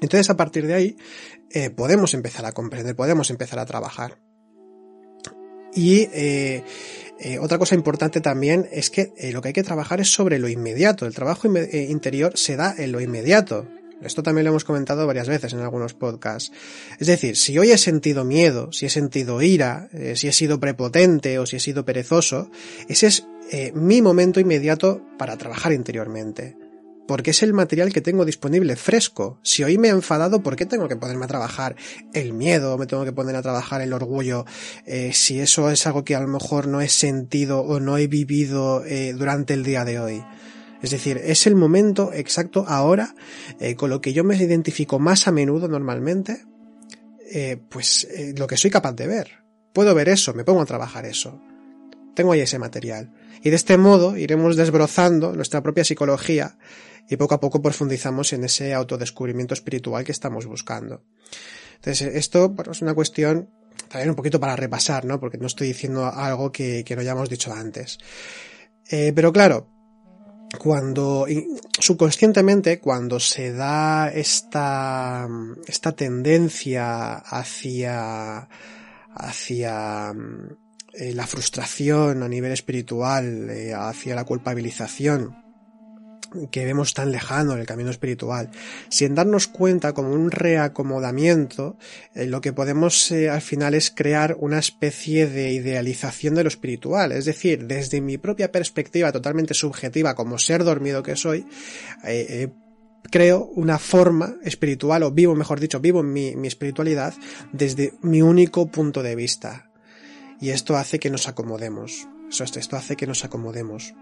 Entonces 0.01 0.27
a 0.31 0.35
partir 0.35 0.65
de 0.65 0.73
ahí 0.73 0.97
eh, 1.51 1.69
podemos 1.69 2.15
empezar 2.15 2.47
a 2.47 2.51
comprender, 2.51 2.95
podemos 2.95 3.29
empezar 3.29 3.59
a 3.59 3.65
trabajar. 3.67 4.17
Y 5.75 6.09
eh, 6.13 6.63
eh, 7.19 7.37
otra 7.37 7.59
cosa 7.59 7.75
importante 7.75 8.21
también 8.21 8.67
es 8.71 8.89
que 8.89 9.13
lo 9.31 9.43
que 9.43 9.49
hay 9.49 9.53
que 9.53 9.61
trabajar 9.61 10.01
es 10.01 10.11
sobre 10.11 10.39
lo 10.39 10.49
inmediato. 10.49 11.05
El 11.05 11.13
trabajo 11.13 11.47
interior 11.47 12.35
se 12.35 12.55
da 12.55 12.73
en 12.75 12.91
lo 12.91 12.99
inmediato. 13.01 13.67
Esto 14.01 14.23
también 14.23 14.45
lo 14.45 14.49
hemos 14.49 14.65
comentado 14.65 15.05
varias 15.05 15.27
veces 15.29 15.53
en 15.53 15.59
algunos 15.59 15.93
podcasts. 15.93 16.51
Es 16.99 17.05
decir, 17.05 17.37
si 17.37 17.59
hoy 17.59 17.69
he 17.69 17.77
sentido 17.77 18.25
miedo, 18.25 18.71
si 18.71 18.87
he 18.87 18.89
sentido 18.89 19.43
ira, 19.43 19.89
si 20.15 20.27
he 20.27 20.33
sido 20.33 20.59
prepotente 20.59 21.37
o 21.37 21.45
si 21.45 21.57
he 21.57 21.59
sido 21.59 21.85
perezoso, 21.85 22.49
ese 22.89 23.05
es 23.05 23.27
mi 23.75 24.01
momento 24.01 24.39
inmediato 24.39 25.05
para 25.19 25.37
trabajar 25.37 25.71
interiormente 25.71 26.62
porque 27.07 27.31
es 27.31 27.43
el 27.43 27.53
material 27.53 27.91
que 27.91 28.01
tengo 28.01 28.25
disponible 28.25 28.75
fresco. 28.75 29.39
Si 29.43 29.63
hoy 29.63 29.77
me 29.77 29.89
he 29.89 29.91
enfadado, 29.91 30.41
¿por 30.41 30.55
qué 30.55 30.65
tengo 30.65 30.87
que 30.87 30.95
ponerme 30.95 31.25
a 31.25 31.27
trabajar 31.27 31.75
el 32.13 32.33
miedo? 32.33 32.77
¿Me 32.77 32.85
tengo 32.85 33.03
que 33.03 33.11
poner 33.11 33.35
a 33.35 33.41
trabajar 33.41 33.81
el 33.81 33.93
orgullo? 33.93 34.45
Eh, 34.85 35.11
si 35.13 35.39
eso 35.39 35.69
es 35.69 35.85
algo 35.85 36.03
que 36.03 36.15
a 36.15 36.21
lo 36.21 36.27
mejor 36.27 36.67
no 36.67 36.81
he 36.81 36.89
sentido 36.89 37.61
o 37.61 37.79
no 37.79 37.97
he 37.97 38.07
vivido 38.07 38.83
eh, 38.85 39.13
durante 39.13 39.53
el 39.53 39.63
día 39.63 39.83
de 39.85 39.99
hoy. 39.99 40.23
Es 40.81 40.91
decir, 40.91 41.19
es 41.23 41.47
el 41.47 41.55
momento 41.55 42.11
exacto 42.13 42.65
ahora 42.67 43.15
eh, 43.59 43.75
con 43.75 43.89
lo 43.89 44.01
que 44.01 44.13
yo 44.13 44.23
me 44.23 44.35
identifico 44.35 44.99
más 44.99 45.27
a 45.27 45.31
menudo 45.31 45.67
normalmente, 45.67 46.45
pues 47.69 48.07
lo 48.37 48.45
que 48.45 48.57
soy 48.57 48.69
capaz 48.69 48.93
de 48.93 49.07
ver. 49.07 49.31
Puedo 49.71 49.95
ver 49.95 50.07
eso, 50.07 50.35
me 50.35 50.43
pongo 50.43 50.61
a 50.61 50.65
trabajar 50.65 51.07
eso. 51.07 51.41
Tengo 52.13 52.33
ahí 52.33 52.41
ese 52.41 52.59
material. 52.59 53.11
Y 53.41 53.49
de 53.49 53.55
este 53.55 53.77
modo 53.77 54.17
iremos 54.17 54.55
desbrozando 54.55 55.33
nuestra 55.33 55.63
propia 55.63 55.83
psicología 55.83 56.57
y 57.09 57.17
poco 57.17 57.35
a 57.35 57.39
poco 57.39 57.61
profundizamos 57.61 58.33
en 58.33 58.43
ese 58.43 58.73
autodescubrimiento 58.73 59.53
espiritual 59.53 60.03
que 60.03 60.11
estamos 60.11 60.45
buscando. 60.45 61.03
Entonces, 61.75 62.15
esto 62.15 62.55
es 62.71 62.81
una 62.81 62.93
cuestión 62.93 63.49
también 63.89 64.09
un 64.09 64.15
poquito 64.15 64.39
para 64.39 64.55
repasar, 64.55 65.05
¿no? 65.05 65.19
Porque 65.19 65.37
no 65.37 65.47
estoy 65.47 65.67
diciendo 65.67 66.05
algo 66.05 66.51
que, 66.51 66.83
que 66.83 66.95
no 66.95 67.01
hayamos 67.01 67.29
dicho 67.29 67.53
antes. 67.53 67.99
Eh, 68.89 69.11
pero 69.13 69.31
claro, 69.31 69.67
cuando 70.57 71.25
subconscientemente 71.79 72.79
cuando 72.79 73.19
se 73.19 73.51
da 73.51 74.09
esta 74.09 75.27
esta 75.67 75.93
tendencia 75.93 77.15
hacia 77.15 78.47
hacia 79.15 80.13
eh, 80.93 81.13
la 81.13 81.27
frustración 81.27 82.23
a 82.23 82.27
nivel 82.27 82.51
espiritual 82.51 83.49
eh, 83.49 83.73
hacia 83.73 84.15
la 84.15 84.25
culpabilización 84.25 85.42
que 86.51 86.65
vemos 86.65 86.93
tan 86.93 87.11
lejano 87.11 87.53
en 87.53 87.59
el 87.59 87.65
camino 87.65 87.89
espiritual, 87.89 88.49
sin 88.89 89.15
darnos 89.15 89.47
cuenta 89.47 89.93
como 89.93 90.11
un 90.11 90.31
reacomodamiento, 90.31 91.77
eh, 92.15 92.25
lo 92.25 92.41
que 92.41 92.53
podemos 92.53 93.11
eh, 93.11 93.29
al 93.29 93.41
final 93.41 93.73
es 93.73 93.91
crear 93.91 94.35
una 94.39 94.59
especie 94.59 95.27
de 95.27 95.51
idealización 95.51 96.35
de 96.35 96.43
lo 96.43 96.49
espiritual, 96.49 97.11
es 97.11 97.25
decir, 97.25 97.65
desde 97.65 98.01
mi 98.01 98.17
propia 98.17 98.51
perspectiva 98.51 99.11
totalmente 99.11 99.53
subjetiva 99.53 100.15
como 100.15 100.37
ser 100.37 100.63
dormido 100.63 101.03
que 101.03 101.15
soy, 101.15 101.45
eh, 102.05 102.49
creo 103.09 103.45
una 103.55 103.79
forma 103.79 104.37
espiritual, 104.43 105.03
o 105.03 105.11
vivo, 105.11 105.35
mejor 105.35 105.59
dicho, 105.59 105.79
vivo 105.79 106.03
mi, 106.03 106.35
mi 106.35 106.47
espiritualidad 106.47 107.13
desde 107.51 107.93
mi 108.01 108.21
único 108.21 108.67
punto 108.67 109.03
de 109.03 109.15
vista. 109.15 109.69
Y 110.39 110.49
esto 110.49 110.75
hace 110.75 110.99
que 110.99 111.09
nos 111.09 111.27
acomodemos. 111.27 112.07
Esto 112.41 112.75
hace 112.75 112.95
que 112.95 113.07
nos 113.07 113.23
acomodemos. 113.23 113.93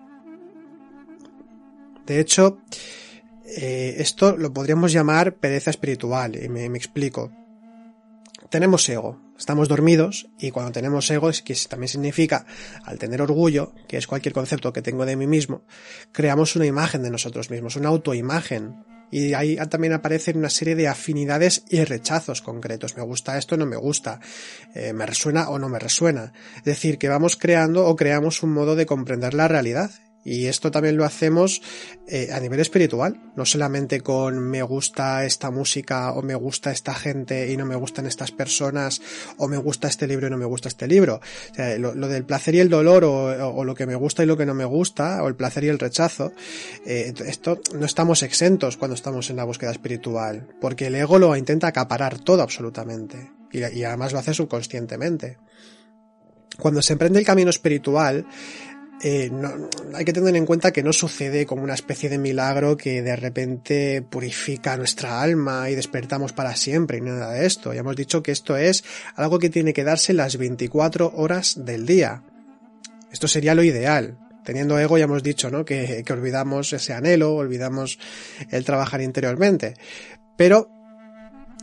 De 2.06 2.20
hecho, 2.20 2.60
eh, 3.58 3.96
esto 3.98 4.38
lo 4.38 4.54
podríamos 4.54 4.94
llamar 4.94 5.36
pereza 5.36 5.72
espiritual, 5.72 6.42
y 6.42 6.48
me, 6.48 6.66
explico. 6.66 7.32
Tenemos 8.50 8.88
ego, 8.90 9.22
estamos 9.38 9.68
dormidos, 9.68 10.30
y 10.40 10.52
cuando 10.52 10.72
tenemos 10.72 11.10
ego, 11.12 11.30
es 11.30 11.42
que 11.42 11.56
también 11.70 11.90
significa, 11.90 12.46
al 12.86 12.98
tener 12.98 13.22
orgullo, 13.22 13.74
que 13.88 13.98
es 13.98 14.08
cualquier 14.08 14.34
concepto 14.34 14.74
que 14.74 14.82
tengo 14.82 15.06
de 15.06 15.16
mí 15.16 15.28
mismo, 15.28 15.64
creamos 16.12 16.56
una 16.56 16.66
imagen 16.66 17.04
de 17.04 17.12
nosotros 17.12 17.50
mismos, 17.50 17.76
una 17.76 17.90
autoimagen. 17.90 18.84
Y 19.14 19.34
ahí 19.34 19.58
también 19.70 19.92
aparecen 19.92 20.38
una 20.38 20.50
serie 20.50 20.74
de 20.74 20.88
afinidades 20.88 21.66
y 21.70 21.84
rechazos 21.84 22.42
concretos. 22.42 22.96
Me 22.96 23.04
gusta 23.04 23.38
esto, 23.38 23.58
no 23.58 23.66
me 23.66 23.76
gusta. 23.76 24.22
Eh, 24.74 24.94
me 24.94 25.06
resuena 25.06 25.50
o 25.50 25.60
no 25.60 25.68
me 25.68 25.80
resuena. 25.80 26.32
Es 26.56 26.64
decir, 26.64 26.98
que 26.98 27.10
vamos 27.10 27.36
creando 27.36 27.86
o 27.88 27.98
creamos 27.98 28.42
un 28.42 28.54
modo 28.54 28.78
de 28.78 28.86
comprender 28.86 29.34
la 29.34 29.50
realidad 29.50 29.92
y 30.24 30.46
esto 30.46 30.70
también 30.70 30.98
lo 30.98 31.06
hacemos 31.06 31.62
eh, 32.08 32.30
a 32.32 32.40
nivel 32.40 32.60
espiritual, 32.60 33.20
no 33.36 33.46
solamente 33.46 34.02
con 34.02 34.40
me 34.40 34.62
gusta 34.62 35.26
esta 35.26 35.50
música 35.50 36.12
o 36.14 36.22
me 36.22 36.36
gusta 36.36 36.72
esta 36.72 36.94
gente 36.94 37.52
y 37.52 37.58
no 37.58 37.66
me 37.66 37.76
gustan 37.76 38.06
estas 38.06 38.32
personas 38.32 39.02
o 39.38 39.48
me 39.48 39.58
gusta 39.58 39.88
este 39.88 40.08
libro 40.08 40.28
y 40.28 40.30
no 40.30 40.38
me 40.38 40.46
gusta 40.46 40.68
este 40.68 40.88
libro. 40.88 41.22
O 41.52 41.56
sea, 41.56 41.78
lo, 41.78 41.94
del 41.94 42.26
placer 42.26 42.56
y 42.56 42.60
el 42.60 42.70
dolor 42.70 43.04
o, 43.04 43.64
lo 43.64 43.76
que 43.76 43.86
me 43.86 43.96
gusta 43.96 44.24
y 44.24 44.28
lo 44.28 44.38
que 44.38 44.46
no 44.46 44.54
me 44.54 44.66
gusta 44.66 45.24
o 45.24 45.28
el 45.28 45.36
placer 45.36 45.64
y 45.64 45.70
el 45.70 45.80
rechazo, 45.80 46.34
eh, 46.86 47.14
esto 47.26 47.60
no 47.74 47.86
estamos 47.86 48.22
exentos 48.24 48.78
cuando 48.78 48.96
estamos 48.96 49.30
en 49.30 49.38
la 49.38 49.44
búsqueda 49.44 49.72
espiritual, 49.72 50.48
porque 50.60 50.88
el 50.88 50.96
ego 50.96 51.18
lo 51.18 51.36
intenta 51.36 51.68
acaparar 51.68 52.20
todo 52.20 52.44
absolutamente 52.44 53.32
y, 53.52 53.60
y 53.60 53.84
además 53.84 54.14
lo 54.14 54.20
hace 54.20 54.34
subconscientemente. 54.34 55.38
Cuando 56.60 56.82
se 56.82 56.94
emprende 56.94 57.18
el 57.18 57.26
camino 57.26 57.50
espiritual, 57.50 58.28
eh, 59.04 59.32
hay 59.94 60.06
que 60.06 60.14
tener 60.14 60.36
en 60.36 60.46
cuenta 60.46 60.72
que 60.72 60.84
no 60.84 60.94
sucede 60.94 61.46
como 61.46 61.64
una 61.64 61.74
especie 61.74 62.10
de 62.10 62.18
milagro 62.18 62.78
que 62.78 63.02
de 63.02 63.16
repente 63.16 64.02
purifica 64.02 64.78
nuestra 64.78 65.22
alma 65.22 65.70
y 65.70 65.76
despertamos 65.76 66.34
para 66.34 66.56
siempre 66.56 67.00
y 67.00 67.02
nada 67.02 67.32
de 67.32 67.46
esto. 67.46 67.74
Ya 67.74 67.80
hemos 67.80 67.96
dicho 67.96 68.22
que 68.22 68.32
esto 68.32 68.58
es 68.58 68.84
algo 69.16 69.40
que 69.40 69.50
tiene 69.50 69.74
que 69.74 69.84
darse 69.84 70.14
las 70.14 70.38
24 70.38 71.14
horas 71.16 71.66
del 71.66 71.86
día. 71.86 72.24
Esto 73.12 73.28
sería 73.28 73.56
lo 73.56 73.64
ideal. 73.64 74.18
Teniendo 74.44 74.78
ego 74.78 74.98
ya 74.98 75.06
hemos 75.06 75.24
dicho, 75.24 75.50
¿no? 75.50 75.66
Que, 75.66 76.04
que 76.06 76.14
olvidamos 76.14 76.74
ese 76.74 76.94
anhelo, 76.94 77.36
olvidamos 77.36 78.00
el 78.50 78.66
trabajar 78.66 79.02
interiormente. 79.02 79.76
Pero 80.36 80.70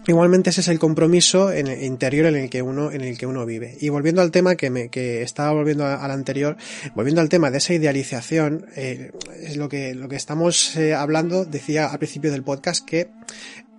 Igualmente 0.09 0.49
ese 0.49 0.63
es 0.63 0.69
el 0.69 0.79
compromiso 0.79 1.53
en 1.53 1.67
el 1.67 1.85
interior 1.85 2.25
en 2.25 2.37
el 2.37 2.49
que 2.49 2.63
uno, 2.63 2.91
en 2.91 3.03
el 3.03 3.19
que 3.19 3.27
uno 3.27 3.45
vive. 3.45 3.77
Y 3.79 3.91
volviendo 3.91 4.23
al 4.23 4.31
tema 4.31 4.57
que 4.57 4.71
me, 4.71 4.89
que 4.89 5.21
estaba 5.21 5.53
volviendo 5.53 5.85
al 5.85 6.11
anterior, 6.11 6.57
volviendo 6.95 7.21
al 7.21 7.29
tema 7.29 7.51
de 7.51 7.59
esa 7.59 7.75
idealización, 7.75 8.65
eh, 8.75 9.13
es 9.39 9.59
lo 9.59 9.69
que, 9.69 9.95
lo 9.95 10.09
que 10.09 10.17
estamos 10.17 10.75
eh, 10.77 10.95
hablando, 10.95 11.45
decía 11.45 11.89
al 11.89 11.99
principio 11.99 12.33
del 12.33 12.43
podcast 12.43 12.87
que, 12.87 13.11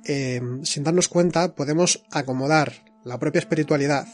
eh, 0.06 0.40
sin 0.62 0.84
darnos 0.84 1.08
cuenta, 1.08 1.56
podemos 1.56 2.06
acomodar 2.12 2.74
la 3.04 3.18
propia 3.18 3.40
espiritualidad 3.40 4.08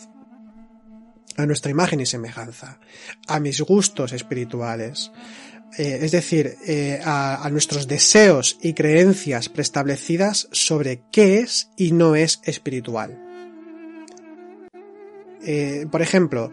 a 1.36 1.46
nuestra 1.46 1.70
imagen 1.70 2.00
y 2.00 2.06
semejanza, 2.06 2.80
a 3.28 3.42
mis 3.42 3.60
gustos 3.60 4.14
espirituales, 4.14 5.12
eh, 5.78 6.00
es 6.02 6.12
decir, 6.12 6.58
eh, 6.66 7.00
a, 7.04 7.48
nuestros 7.52 7.88
deseos 7.88 8.58
y 8.62 8.74
creencias 8.74 9.50
preestablecidas 9.50 10.48
sobre 10.52 11.02
qué 11.12 11.40
es 11.40 11.70
y 11.76 11.92
no 11.92 12.16
es 12.16 12.40
espiritual. 12.44 13.22
Eh, 15.44 15.86
por 15.92 16.02
ejemplo, 16.02 16.52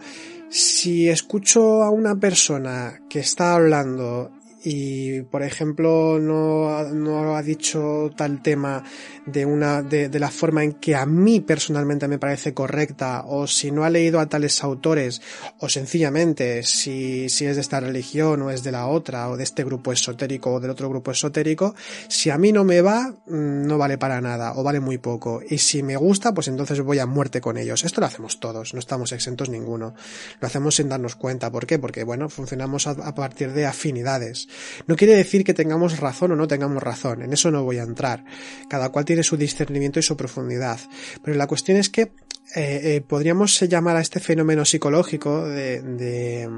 si 0.48 1.08
escucho 1.08 1.82
a 1.82 1.90
una 1.90 2.16
persona 2.16 3.00
que 3.08 3.20
está 3.20 3.54
hablando 3.54 4.32
y 4.64 5.22
por 5.22 5.42
ejemplo 5.42 6.18
no, 6.20 6.82
no 6.90 7.36
ha 7.36 7.42
dicho 7.42 8.10
tal 8.16 8.42
tema 8.42 8.82
de 9.26 9.44
una 9.44 9.82
de, 9.82 10.08
de, 10.08 10.18
la 10.18 10.30
forma 10.30 10.62
en 10.62 10.74
que 10.74 10.94
a 10.94 11.06
mí 11.06 11.40
personalmente 11.40 12.08
me 12.08 12.18
parece 12.18 12.54
correcta 12.54 13.24
o 13.26 13.46
si 13.46 13.70
no 13.70 13.84
ha 13.84 13.90
leído 13.90 14.20
a 14.20 14.26
tales 14.26 14.62
autores 14.62 15.20
o 15.58 15.68
sencillamente 15.68 16.62
si, 16.62 17.28
si 17.28 17.46
es 17.46 17.56
de 17.56 17.60
esta 17.60 17.80
religión 17.80 18.42
o 18.42 18.50
es 18.50 18.62
de 18.62 18.72
la 18.72 18.86
otra 18.86 19.28
o 19.30 19.36
de 19.36 19.44
este 19.44 19.64
grupo 19.64 19.92
esotérico 19.92 20.52
o 20.52 20.60
del 20.60 20.70
otro 20.70 20.88
grupo 20.88 21.10
esotérico 21.10 21.74
si 22.08 22.30
a 22.30 22.38
mí 22.38 22.52
no 22.52 22.64
me 22.64 22.80
va 22.80 23.10
mm, 23.26 23.66
no 23.66 23.78
vale 23.78 23.98
para 23.98 24.20
nada 24.20 24.52
o 24.56 24.62
vale 24.62 24.80
muy 24.80 24.98
poco. 24.98 25.40
Y 25.48 25.58
si 25.58 25.82
me 25.82 25.96
gusta 25.96 26.34
pues 26.34 26.48
entonces 26.48 26.80
voy 26.80 26.98
a 26.98 27.06
muerte 27.06 27.40
con 27.40 27.56
ellos. 27.56 27.84
Esto 27.84 28.00
lo 28.00 28.06
hacemos 28.06 28.40
todos 28.40 28.74
no 28.74 28.80
estamos 28.80 29.12
exentos 29.12 29.48
ninguno. 29.48 29.94
Lo 30.40 30.46
hacemos 30.46 30.76
sin 30.76 30.88
darnos 30.88 31.16
cuenta. 31.16 31.50
¿por 31.50 31.66
qué? 31.66 31.78
porque 31.78 32.04
bueno 32.04 32.28
funcionamos 32.28 32.86
a, 32.86 32.90
a 32.90 33.14
partir 33.14 33.52
de 33.52 33.66
afinidades 33.66 34.48
no 34.86 34.96
quiere 34.96 35.14
decir 35.14 35.44
que 35.44 35.54
tengamos 35.54 35.98
razón 35.98 36.32
o 36.32 36.36
no 36.36 36.48
tengamos 36.48 36.82
razón, 36.82 37.22
en 37.22 37.32
eso 37.32 37.50
no 37.50 37.64
voy 37.64 37.78
a 37.78 37.82
entrar. 37.82 38.24
Cada 38.68 38.90
cual 38.90 39.04
tiene 39.04 39.22
su 39.22 39.36
discernimiento 39.36 39.98
y 39.98 40.02
su 40.02 40.16
profundidad. 40.16 40.80
Pero 41.22 41.36
la 41.36 41.46
cuestión 41.46 41.78
es 41.78 41.88
que 41.88 42.02
eh, 42.02 42.12
eh, 42.54 43.04
podríamos 43.06 43.60
llamar 43.60 43.96
a 43.96 44.00
este 44.00 44.20
fenómeno 44.20 44.64
psicológico 44.64 45.46
de, 45.46 45.80
de 45.82 46.48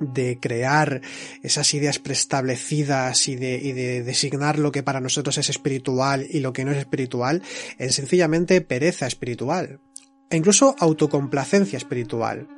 de 0.00 0.38
crear 0.40 1.02
esas 1.42 1.74
ideas 1.74 1.98
preestablecidas 1.98 3.28
y 3.28 3.36
de, 3.36 3.56
y 3.56 3.72
de, 3.72 4.02
designar 4.02 4.58
lo 4.58 4.72
que 4.72 4.82
para 4.82 5.00
nosotros 5.00 5.36
es 5.38 5.50
espiritual 5.50 6.26
y 6.28 6.40
lo 6.40 6.52
que 6.52 6.64
no 6.64 6.72
es 6.72 6.78
espiritual 6.78 7.42
en 7.78 7.92
sencillamente 7.92 8.62
pereza 8.62 9.06
espiritual 9.06 9.80
e 10.30 10.36
incluso 10.36 10.74
autocomplacencia 10.78 11.76
espiritual 11.76 12.48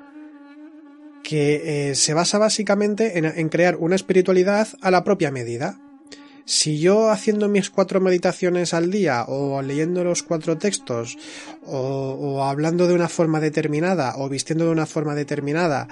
que 1.23 1.91
eh, 1.91 1.95
se 1.95 2.14
basa 2.14 2.38
básicamente 2.38 3.19
en, 3.19 3.49
crear 3.49 3.76
una 3.76 3.97
espiritualidad 3.97 4.69
a 4.81 4.91
la 4.91 5.05
propia 5.05 5.31
medida. 5.31 5.79
Si 6.45 6.81
yo 6.81 7.11
haciendo 7.11 7.49
mis 7.49 7.71
cuatro 7.71 8.00
meditaciones 8.00 8.75
al 8.75 8.91
día, 8.91 9.25
o 9.29 9.62
leyendo 9.62 10.02
los 10.02 10.25
cuatro 10.25 10.59
textos, 10.59 11.17
o, 11.64 12.43
hablando 12.43 12.88
de 12.88 12.95
una 12.95 13.09
forma 13.09 13.38
determinada, 13.38 14.14
o 14.17 14.29
vistiendo 14.29 14.64
de 14.64 14.73
una 14.73 14.87
forma 14.87 15.14
determinada, 15.14 15.87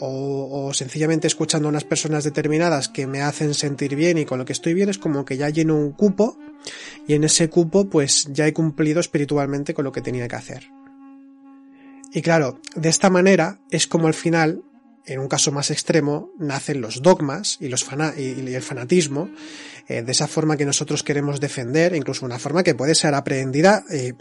o, 0.00 0.66
o, 0.66 0.74
sencillamente 0.74 1.28
escuchando 1.28 1.68
a 1.68 1.70
unas 1.70 1.84
personas 1.84 2.24
determinadas 2.24 2.88
que 2.88 3.06
me 3.06 3.22
hacen 3.22 3.54
sentir 3.54 3.94
bien 3.94 4.18
y 4.18 4.24
con 4.24 4.40
lo 4.40 4.44
que 4.44 4.52
estoy 4.52 4.74
bien, 4.74 4.88
es 4.88 4.98
como 4.98 5.24
que 5.24 5.36
ya 5.36 5.48
lleno 5.50 5.76
un 5.76 5.92
cupo, 5.92 6.36
y 7.06 7.14
en 7.14 7.22
ese 7.22 7.48
cupo 7.48 7.88
pues 7.88 8.28
ya 8.32 8.46
he 8.46 8.52
cumplido 8.52 9.00
espiritualmente 9.00 9.72
con 9.72 9.84
lo 9.84 9.92
que 9.92 10.02
tenía 10.02 10.26
que 10.26 10.36
hacer. 10.36 10.68
Y 12.12 12.22
claro, 12.22 12.60
de 12.74 12.88
esta 12.88 13.08
manera 13.08 13.60
es 13.70 13.86
como 13.86 14.06
al 14.06 14.14
final 14.14 14.62
en 15.06 15.20
un 15.20 15.28
caso 15.28 15.52
más 15.52 15.70
extremo, 15.70 16.30
nacen 16.38 16.80
los 16.80 17.02
dogmas 17.02 17.58
y, 17.60 17.68
los 17.68 17.86
y 18.16 18.54
el 18.54 18.62
fanatismo 18.62 19.30
eh, 19.88 20.02
de 20.02 20.12
esa 20.12 20.28
forma 20.28 20.56
que 20.56 20.64
nosotros 20.64 21.02
queremos 21.02 21.40
defender, 21.40 21.94
incluso 21.94 22.24
una 22.24 22.38
forma 22.38 22.62
que 22.62 22.74
puede 22.74 22.94
ser 22.94 23.14
aprehendida 23.14 23.84
eh, 23.90 24.14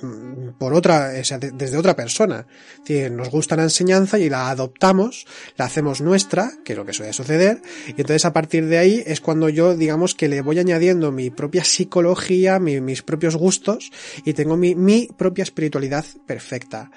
por 0.58 0.74
otra, 0.74 1.12
o 1.20 1.24
sea, 1.24 1.38
desde 1.38 1.78
otra 1.78 1.96
persona. 1.96 2.48
Nos 3.12 3.30
gusta 3.30 3.56
la 3.56 3.63
enseñanza 3.63 4.17
y 4.17 4.30
la 4.30 4.50
adoptamos, 4.50 5.26
la 5.58 5.65
hacemos 5.65 6.02
nuestra, 6.02 6.52
que 6.65 6.74
es 6.74 6.78
lo 6.78 6.86
que 6.86 6.94
suele 6.94 7.13
suceder, 7.13 7.62
y 7.88 7.91
entonces 7.91 8.26
a 8.26 8.34
partir 8.34 8.65
de 8.65 8.78
ahí 8.80 9.04
es 9.06 9.22
cuando 9.22 9.50
yo, 9.50 9.76
digamos, 9.76 10.15
que 10.15 10.28
le 10.28 10.41
voy 10.41 10.60
añadiendo 10.60 11.12
mi 11.12 11.30
propia 11.30 11.63
psicología, 11.63 12.60
mis 12.60 13.04
propios 13.04 13.36
gustos, 13.36 13.91
y 14.26 14.34
tengo 14.34 14.58
mi 14.58 15.08
propia 15.17 15.44
espiritualidad 15.44 16.06
perfecta. 16.26 16.91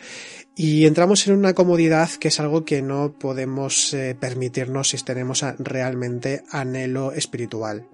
Y 0.56 0.86
entramos 0.86 1.26
en 1.26 1.34
una 1.34 1.52
comodidad 1.52 2.10
que 2.10 2.28
es 2.28 2.38
algo 2.38 2.64
que 2.64 2.80
no 2.80 3.12
podemos 3.18 3.92
eh, 3.92 4.16
permitirnos 4.18 4.90
si 4.90 4.98
tenemos 4.98 5.44
realmente 5.58 6.44
anhelo 6.48 7.12
espiritual. 7.12 7.88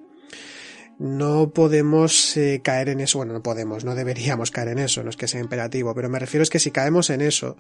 No 0.99 1.49
podemos 1.55 2.37
eh, 2.37 2.61
caer 2.63 2.91
en 2.91 3.01
eso, 3.01 3.17
bueno, 3.17 3.33
no 3.33 3.43
podemos, 3.43 3.87
no 3.87 3.95
deberíamos 3.95 4.51
caer 4.51 4.69
en 4.69 4.81
eso, 4.81 5.03
no 5.03 5.09
es 5.09 5.17
que 5.17 5.27
sea 5.27 5.41
imperativo, 5.41 5.95
pero 5.95 6.11
me 6.11 6.19
refiero 6.19 6.43
es 6.43 6.51
que 6.51 6.59
si 6.59 6.71
caemos 6.71 7.09
en 7.09 7.23
eso, 7.23 7.57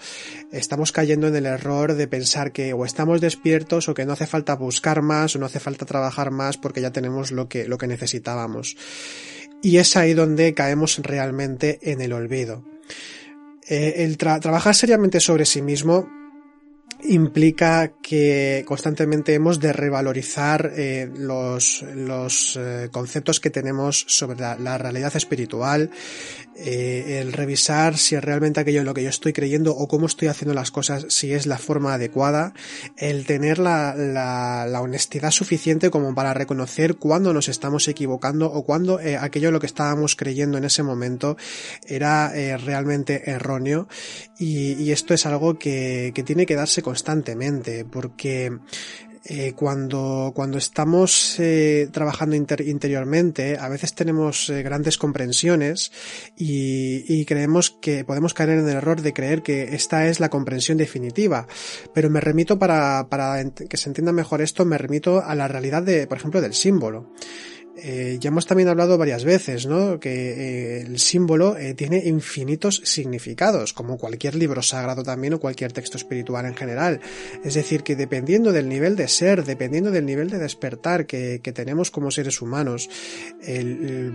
estamos 0.53 0.93
cayendo 0.93 1.29
en 1.29 1.37
el 1.37 1.47
error 1.47 1.95
de 1.95 2.07
pensar 2.07 2.53
que 2.53 2.75
o 2.75 2.85
estamos 2.85 3.23
despiertos 3.23 3.89
o 3.89 3.95
que 3.95 4.05
no 4.05 4.13
hace 4.13 4.27
falta 4.27 4.57
buscar 4.57 5.01
más 5.01 5.35
o 5.35 5.39
no 5.39 5.47
hace 5.47 5.61
falta 5.61 5.87
trabajar 5.87 6.31
más 6.31 6.59
porque 6.59 6.83
ya 6.83 6.91
tenemos 6.91 7.33
lo 7.33 7.49
que, 7.49 7.67
lo 7.67 7.79
que 7.79 7.87
necesitábamos. 7.87 8.77
Y 9.63 9.79
es 9.79 9.97
ahí 9.97 10.13
donde 10.13 10.53
caemos 10.53 10.99
realmente 11.03 11.79
en 11.91 12.03
el 12.03 12.13
olvido. 12.13 12.63
Eh, 13.71 14.03
el 14.05 14.19
trabajar 14.19 14.75
seriamente 14.75 15.21
sobre 15.21 15.47
sí 15.47 15.63
mismo 15.63 16.09
implica 17.05 17.93
que 18.03 18.65
constantemente 18.67 19.33
hemos 19.33 19.61
de 19.61 19.73
revalorizar 19.73 20.73
eh, 20.77 21.09
los, 21.17 21.83
los 21.95 22.59
eh, 22.61 22.89
conceptos 22.91 23.39
que 23.39 23.51
tenemos 23.51 24.05
sobre 24.09 24.41
la, 24.41 24.77
realidad 24.77 25.15
espiritual, 25.17 25.91
el 26.65 27.33
revisar 27.33 27.97
si 27.97 28.19
realmente 28.19 28.61
aquello 28.61 28.85
lo 28.85 28.95
que 28.95 29.03
yo 29.03 29.11
estoy 29.11 29.33
creyendo 29.33 29.77
o 29.77 29.89
cómo 29.89 30.07
estoy 30.07 30.29
haciendo 30.29 30.55
las 30.55 30.71
cosas, 30.71 31.07
si 31.09 31.33
es 31.33 31.47
la 31.47 31.59
forma 31.59 31.95
adecuada, 31.95 32.55
el 32.97 33.27
tener 33.27 33.59
la, 33.59 33.95
la, 33.95 34.67
la 34.69 34.81
honestidad 34.81 35.31
suficiente 35.31 35.91
como 35.91 36.15
para 36.15 36.35
reconocer 36.35 36.97
cuándo 36.97 37.33
nos 37.33 37.49
estamos 37.49 37.89
equivocando 37.89 38.47
o 38.53 38.65
cuándo 38.65 39.01
aquello 39.21 39.49
en 39.49 39.55
lo 39.55 39.61
que 39.61 39.67
estábamos 39.67 40.17
creyendo 40.17 40.59
en 40.59 40.65
ese 40.65 40.83
momento 40.83 41.37
era 41.87 42.33
realmente 42.59 43.31
erróneo. 43.31 43.89
Y, 44.39 44.91
esto 44.91 45.15
es 45.15 45.27
algo 45.27 45.59
que, 45.59 46.13
tiene 46.27 46.47
que 46.47 46.57
darse 46.57 46.83
constantemente 46.83 47.85
porque 47.85 48.59
eh, 49.25 49.53
cuando, 49.55 50.33
cuando 50.35 50.57
estamos 50.57 51.39
eh, 51.39 51.89
trabajando 51.93 52.37
interiormente, 52.37 53.59
a 53.59 53.69
veces 53.69 53.95
tenemos 53.95 54.49
eh, 54.49 54.63
grandes 54.63 54.97
comprensiones 54.97 55.93
y, 56.39 57.05
y, 57.07 57.27
creemos 57.27 57.71
que 57.71 58.03
podemos 58.05 58.33
caer 58.33 58.51
en 58.51 58.67
el 58.67 58.77
error 58.77 59.03
de 59.03 59.13
creer 59.13 59.43
que 59.43 59.75
esta 59.75 60.07
es 60.07 60.21
la 60.21 60.31
comprensión 60.31 60.79
definitiva. 60.79 61.47
Pero 61.93 62.09
me 62.09 62.21
remito 62.21 62.59
para, 62.59 63.09
para 63.11 63.45
que 63.45 63.77
se 63.77 63.91
entienda 63.91 64.13
mejor 64.13 64.41
esto, 64.41 64.65
me 64.65 64.79
remito 64.79 65.23
a 65.23 65.35
la 65.35 65.49
realidad 65.49 65.83
de, 65.83 66.07
por 66.07 66.17
ejemplo, 66.17 66.41
del 66.41 66.55
símbolo. 66.55 67.13
Eh, 67.77 68.19
ya 68.21 68.29
hemos 68.29 68.47
también 68.47 68.69
hablado 68.69 68.99
varias 68.99 69.25
veces, 69.25 69.67
¿no? 69.67 69.99
Que 70.01 70.11
eh, 70.11 70.81
el 70.83 70.99
símbolo 70.99 71.57
eh, 71.57 71.75
tiene 71.75 72.03
infinitos 72.05 72.83
significados, 72.85 73.73
como 73.73 73.97
cualquier 73.97 74.35
libro 74.35 74.61
sagrado 74.61 75.03
también 75.03 75.35
o 75.35 75.41
cualquier 75.41 75.73
texto 75.73 75.97
espiritual 75.97 76.47
en 76.47 76.55
general. 76.55 77.01
Es 77.45 77.55
decir, 77.55 77.83
que 77.83 77.97
dependiendo 77.97 78.53
del 78.53 78.69
nivel 78.69 78.97
de 78.97 79.09
ser, 79.09 79.45
dependiendo 79.45 79.91
del 79.91 80.05
nivel 80.05 80.31
de 80.31 80.39
despertar 80.39 81.07
que, 81.07 81.41
tenemos 81.51 81.91
como 81.91 82.13
seres 82.13 82.41
humanos, 82.41 82.89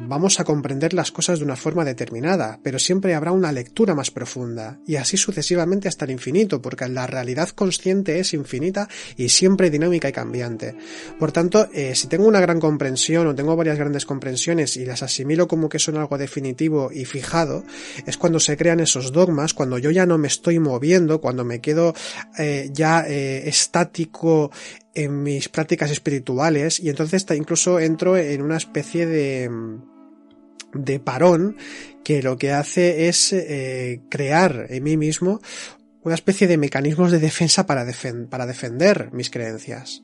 vamos 0.07 0.39
a 0.39 0.45
comprender 0.45 0.93
las 0.93 1.11
cosas 1.11 1.39
de 1.39 1.45
una 1.45 1.57
forma 1.57 1.83
determinada, 1.83 2.59
pero 2.63 2.79
siempre 2.79 3.13
habrá 3.13 3.33
una 3.33 3.51
lectura 3.51 3.93
más 3.93 4.09
profunda, 4.09 4.79
y 4.87 4.95
así 4.95 5.17
sucesivamente 5.17 5.89
hasta 5.89 6.05
el 6.05 6.11
infinito, 6.11 6.61
porque 6.61 6.87
la 6.87 7.07
realidad 7.07 7.49
consciente 7.49 8.19
es 8.19 8.33
infinita 8.33 8.87
y 9.17 9.27
siempre 9.27 9.69
dinámica 9.69 10.07
y 10.07 10.13
cambiante. 10.13 10.77
Por 11.19 11.33
tanto, 11.33 11.67
si 11.93 12.07
tengo 12.07 12.25
una 12.25 12.39
gran 12.39 12.61
comprensión 12.61 13.27
o 13.27 13.35
tengo 13.35 13.44
tengo 13.45 13.57
varias 13.57 13.77
grandes 13.77 14.07
comprensiones 14.07 14.75
y 14.75 14.85
las 14.85 15.03
asimilo 15.03 15.47
como 15.47 15.69
que 15.69 15.77
son 15.77 15.97
algo 15.97 16.17
definitivo 16.17 16.89
y 16.91 17.05
fijado, 17.05 17.63
es 18.07 18.17
cuando 18.17 18.39
se 18.39 18.57
crean 18.57 18.79
esos 18.79 19.11
dogmas, 19.11 19.53
cuando 19.53 19.77
yo 19.77 19.91
ya 19.91 20.07
no 20.07 20.17
me 20.17 20.27
estoy 20.27 20.57
moviendo, 20.57 21.21
cuando 21.21 21.45
me 21.45 21.61
quedo 21.61 21.93
eh, 22.39 22.71
ya 22.73 23.05
eh, 23.07 23.47
estático 23.47 24.49
en 24.95 25.21
mis 25.21 25.47
prácticas 25.47 25.91
espirituales 25.91 26.79
y 26.79 26.89
entonces 26.89 27.23
incluso 27.37 27.79
entro 27.79 28.17
en 28.17 28.41
una 28.41 28.57
especie 28.57 29.05
de 29.05 29.51
de 30.73 30.99
parón 30.99 31.55
que 32.03 32.23
lo 32.23 32.39
que 32.39 32.51
hace 32.51 33.07
es 33.07 33.31
eh, 33.31 34.01
crear 34.09 34.65
en 34.69 34.83
mí 34.83 34.97
mismo 34.97 35.39
una 36.01 36.15
especie 36.15 36.47
de 36.47 36.57
mecanismos 36.57 37.11
de 37.11 37.19
defensa 37.19 37.67
para, 37.67 37.85
para 38.27 38.47
defender 38.47 39.11
mis 39.13 39.29
creencias. 39.29 40.01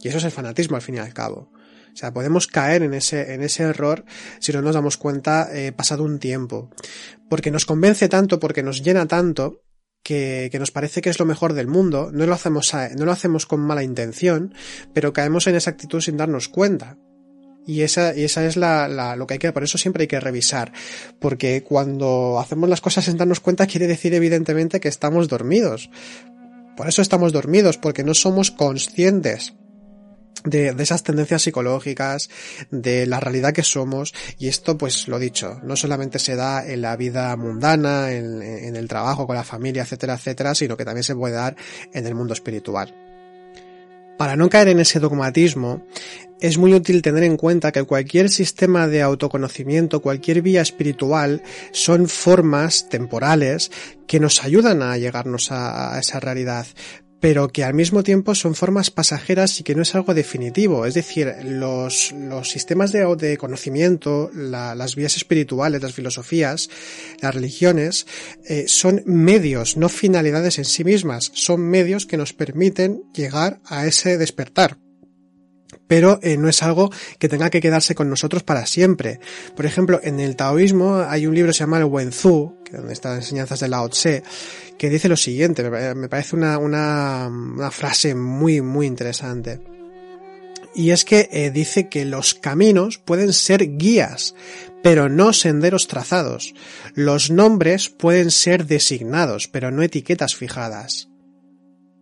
Y 0.00 0.08
eso 0.08 0.18
es 0.18 0.24
el 0.24 0.32
fanatismo 0.32 0.74
al 0.74 0.82
fin 0.82 0.96
y 0.96 0.98
al 0.98 1.14
cabo. 1.14 1.52
O 1.92 1.96
sea, 1.96 2.12
podemos 2.12 2.46
caer 2.46 2.82
en 2.82 2.94
ese, 2.94 3.34
en 3.34 3.42
ese 3.42 3.64
error 3.64 4.04
si 4.38 4.52
no 4.52 4.62
nos 4.62 4.74
damos 4.74 4.96
cuenta 4.96 5.48
eh, 5.52 5.72
pasado 5.72 6.04
un 6.04 6.18
tiempo. 6.18 6.70
Porque 7.28 7.50
nos 7.50 7.64
convence 7.64 8.08
tanto, 8.08 8.40
porque 8.40 8.62
nos 8.62 8.82
llena 8.82 9.06
tanto, 9.06 9.62
que, 10.02 10.48
que, 10.50 10.58
nos 10.58 10.70
parece 10.70 11.02
que 11.02 11.10
es 11.10 11.18
lo 11.18 11.26
mejor 11.26 11.52
del 11.52 11.66
mundo. 11.66 12.10
No 12.12 12.26
lo 12.26 12.34
hacemos, 12.34 12.72
no 12.96 13.04
lo 13.04 13.12
hacemos 13.12 13.46
con 13.46 13.60
mala 13.60 13.82
intención, 13.82 14.54
pero 14.92 15.12
caemos 15.12 15.46
en 15.46 15.56
esa 15.56 15.70
actitud 15.70 16.00
sin 16.00 16.16
darnos 16.16 16.48
cuenta. 16.48 16.96
Y 17.66 17.82
esa, 17.82 18.16
y 18.16 18.24
esa 18.24 18.46
es 18.46 18.56
la, 18.56 18.88
la, 18.88 19.16
lo 19.16 19.26
que 19.26 19.34
hay 19.34 19.38
que, 19.38 19.52
por 19.52 19.62
eso 19.62 19.78
siempre 19.78 20.02
hay 20.02 20.08
que 20.08 20.20
revisar. 20.20 20.72
Porque 21.20 21.62
cuando 21.62 22.38
hacemos 22.40 22.68
las 22.68 22.80
cosas 22.80 23.04
sin 23.04 23.16
darnos 23.16 23.40
cuenta 23.40 23.66
quiere 23.66 23.86
decir 23.86 24.14
evidentemente 24.14 24.80
que 24.80 24.88
estamos 24.88 25.28
dormidos. 25.28 25.90
Por 26.76 26.88
eso 26.88 27.02
estamos 27.02 27.32
dormidos, 27.32 27.76
porque 27.76 28.04
no 28.04 28.14
somos 28.14 28.50
conscientes 28.50 29.54
de, 30.44 30.74
esas 30.78 31.02
tendencias 31.02 31.42
psicológicas, 31.42 32.30
de 32.70 33.06
la 33.06 33.20
realidad 33.20 33.52
que 33.52 33.62
somos, 33.62 34.14
y 34.38 34.48
esto, 34.48 34.78
pues 34.78 35.08
lo 35.08 35.18
dicho, 35.18 35.60
no 35.62 35.76
solamente 35.76 36.18
se 36.18 36.36
da 36.36 36.66
en 36.66 36.82
la 36.82 36.96
vida 36.96 37.36
mundana, 37.36 38.12
en, 38.12 38.42
en 38.42 38.76
el 38.76 38.88
trabajo, 38.88 39.26
con 39.26 39.36
la 39.36 39.44
familia, 39.44 39.82
etcétera, 39.82 40.14
etcétera, 40.14 40.54
sino 40.54 40.76
que 40.76 40.84
también 40.84 41.04
se 41.04 41.14
puede 41.14 41.34
dar 41.34 41.56
en 41.92 42.06
el 42.06 42.14
mundo 42.14 42.34
espiritual. 42.34 42.94
Para 44.20 44.36
no 44.36 44.50
caer 44.50 44.68
en 44.68 44.80
ese 44.80 45.00
dogmatismo, 45.00 45.86
es 46.40 46.58
muy 46.58 46.74
útil 46.74 47.00
tener 47.00 47.22
en 47.22 47.38
cuenta 47.38 47.72
que 47.72 47.84
cualquier 47.84 48.28
sistema 48.28 48.86
de 48.86 49.00
autoconocimiento, 49.00 50.00
cualquier 50.00 50.42
vía 50.42 50.60
espiritual, 50.60 51.42
son 51.72 52.06
formas 52.06 52.88
temporales 52.88 53.70
que 54.06 54.20
nos 54.20 54.44
ayudan 54.44 54.82
a 54.82 54.98
llegarnos 54.98 55.50
a, 55.52 55.98
esa 55.98 56.20
realidad, 56.20 56.66
pero 57.20 57.48
que 57.48 57.64
al 57.64 57.74
mismo 57.74 58.02
tiempo 58.02 58.34
son 58.34 58.54
formas 58.54 58.90
pasajeras 58.90 59.60
y 59.60 59.62
que 59.62 59.74
no 59.74 59.82
es 59.82 59.94
algo 59.94 60.14
definitivo. 60.14 60.86
Es 60.86 60.94
decir, 60.94 61.32
los, 61.44 62.12
los 62.12 62.50
sistemas 62.50 62.92
de, 62.92 63.04
de 63.16 63.36
conocimiento, 63.36 64.30
la, 64.34 64.74
las 64.74 64.96
vías 64.96 65.16
espirituales, 65.16 65.82
las 65.82 65.92
filosofías, 65.92 66.70
las 67.20 67.34
religiones, 67.34 68.06
eh, 68.48 68.64
son 68.66 69.02
medios, 69.06 69.76
no 69.76 69.88
finalidades 69.88 70.58
en 70.58 70.64
sí 70.64 70.84
mismas, 70.84 71.30
son 71.34 71.60
medios 71.60 72.06
que 72.06 72.16
nos 72.16 72.32
permiten 72.32 73.02
llegar 73.12 73.60
a 73.66 73.86
ese 73.86 74.18
despertar 74.18 74.78
pero 75.90 76.20
eh, 76.22 76.36
no 76.36 76.48
es 76.48 76.62
algo 76.62 76.88
que 77.18 77.28
tenga 77.28 77.50
que 77.50 77.60
quedarse 77.60 77.96
con 77.96 78.08
nosotros 78.08 78.44
para 78.44 78.64
siempre. 78.64 79.18
Por 79.56 79.66
ejemplo, 79.66 79.98
en 80.04 80.20
el 80.20 80.36
taoísmo 80.36 80.98
hay 80.98 81.26
un 81.26 81.34
libro 81.34 81.48
que 81.48 81.54
se 81.54 81.64
llama 81.64 81.78
el 81.78 81.84
Wenzhou, 81.86 82.62
que 82.62 82.76
donde 82.76 82.92
están 82.92 83.16
las 83.16 83.24
enseñanzas 83.24 83.58
de 83.58 83.66
Lao 83.66 83.88
Tse, 83.88 84.22
que 84.78 84.88
dice 84.88 85.08
lo 85.08 85.16
siguiente, 85.16 85.68
me 85.68 86.08
parece 86.08 86.36
una, 86.36 87.28
frase 87.72 88.14
muy, 88.14 88.60
muy 88.60 88.86
interesante. 88.86 89.60
Y 90.76 90.90
es 90.90 91.04
que 91.04 91.28
eh, 91.32 91.50
dice 91.50 91.88
que 91.88 92.04
los 92.04 92.34
caminos 92.34 92.98
pueden 92.98 93.32
ser 93.32 93.76
guías, 93.76 94.36
pero 94.84 95.08
no 95.08 95.32
senderos 95.32 95.88
trazados. 95.88 96.54
Los 96.94 97.32
nombres 97.32 97.88
pueden 97.88 98.30
ser 98.30 98.66
designados, 98.66 99.48
pero 99.48 99.72
no 99.72 99.82
etiquetas 99.82 100.36
fijadas. 100.36 101.08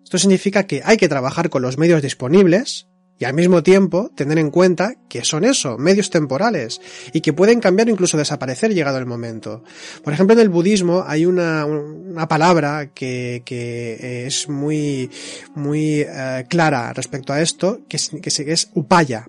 Esto 0.05 0.19
significa 0.19 0.67
que 0.67 0.83
hay 0.85 0.99
que 0.99 1.09
trabajar 1.09 1.49
con 1.49 1.63
los 1.63 1.79
medios 1.79 2.03
disponibles, 2.03 2.87
y 3.19 3.25
al 3.25 3.35
mismo 3.35 3.63
tiempo 3.63 4.11
tener 4.15 4.39
en 4.39 4.51
cuenta 4.51 4.95
que 5.09 5.25
son 5.25 5.45
eso, 5.45 5.77
medios 5.79 6.11
temporales, 6.11 6.81
y 7.13 7.21
que 7.21 7.33
pueden 7.33 7.61
cambiar 7.61 7.89
o 7.89 7.91
incluso 7.91 8.17
desaparecer 8.17 8.73
llegado 8.73 8.99
el 8.99 9.07
momento. 9.07 9.65
Por 10.05 10.13
ejemplo, 10.13 10.35
en 10.35 10.41
el 10.41 10.49
budismo 10.49 11.05
hay 11.07 11.27
una, 11.27 11.67
una 11.67 12.29
palabra 12.29 12.91
que, 12.95 13.43
que, 13.45 14.27
es 14.27 14.49
muy, 14.49 15.11
muy 15.55 16.03
uh, 16.03 16.47
clara 16.49 16.93
respecto 16.93 17.33
a 17.33 17.41
esto, 17.41 17.81
que, 17.89 17.99
que 18.21 18.53
es 18.53 18.71
upaya. 18.75 19.27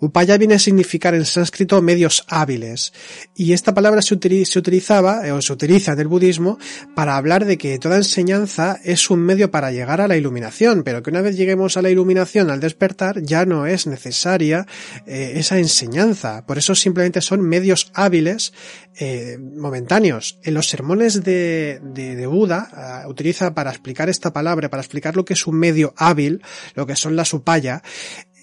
Upaya 0.00 0.38
viene 0.38 0.54
a 0.54 0.58
significar 0.58 1.14
en 1.14 1.24
sánscrito 1.24 1.80
medios 1.82 2.24
hábiles, 2.28 2.92
y 3.34 3.52
esta 3.52 3.74
palabra 3.74 4.02
se, 4.02 4.14
utilizaba, 4.14 5.26
eh, 5.26 5.32
o 5.32 5.42
se 5.42 5.52
utiliza 5.52 5.92
en 5.92 6.00
el 6.00 6.08
budismo, 6.08 6.58
para 6.94 7.16
hablar 7.16 7.44
de 7.44 7.58
que 7.58 7.78
toda 7.78 7.96
enseñanza 7.96 8.78
es 8.84 9.10
un 9.10 9.20
medio 9.20 9.50
para 9.50 9.72
llegar 9.72 10.00
a 10.00 10.08
la 10.08 10.16
iluminación, 10.16 10.82
pero 10.82 11.02
que 11.02 11.10
una 11.10 11.22
vez 11.22 11.36
lleguemos 11.36 11.76
a 11.76 11.82
la 11.82 11.90
iluminación 11.90 12.50
al 12.50 12.60
despertar, 12.60 13.22
ya 13.22 13.44
no 13.44 13.66
es 13.66 13.86
necesaria 13.86 14.66
eh, 15.06 15.32
esa 15.36 15.58
enseñanza. 15.58 16.46
Por 16.46 16.58
eso 16.58 16.74
simplemente 16.74 17.20
son 17.20 17.40
medios 17.40 17.90
hábiles 17.94 18.52
eh, 19.00 19.38
momentáneos. 19.38 20.38
En 20.42 20.54
los 20.54 20.68
sermones 20.68 21.22
de, 21.22 22.26
Buda 22.28 23.04
uh, 23.04 23.08
utiliza 23.08 23.54
para 23.54 23.70
explicar 23.70 24.08
esta 24.08 24.32
palabra, 24.32 24.70
para 24.70 24.82
explicar 24.82 25.16
lo 25.16 25.24
que 25.24 25.34
es 25.34 25.46
un 25.46 25.56
medio 25.56 25.94
hábil, 25.96 26.42
lo 26.74 26.84
que 26.84 26.96
son 26.96 27.14
las 27.14 27.32
upaya, 27.32 27.82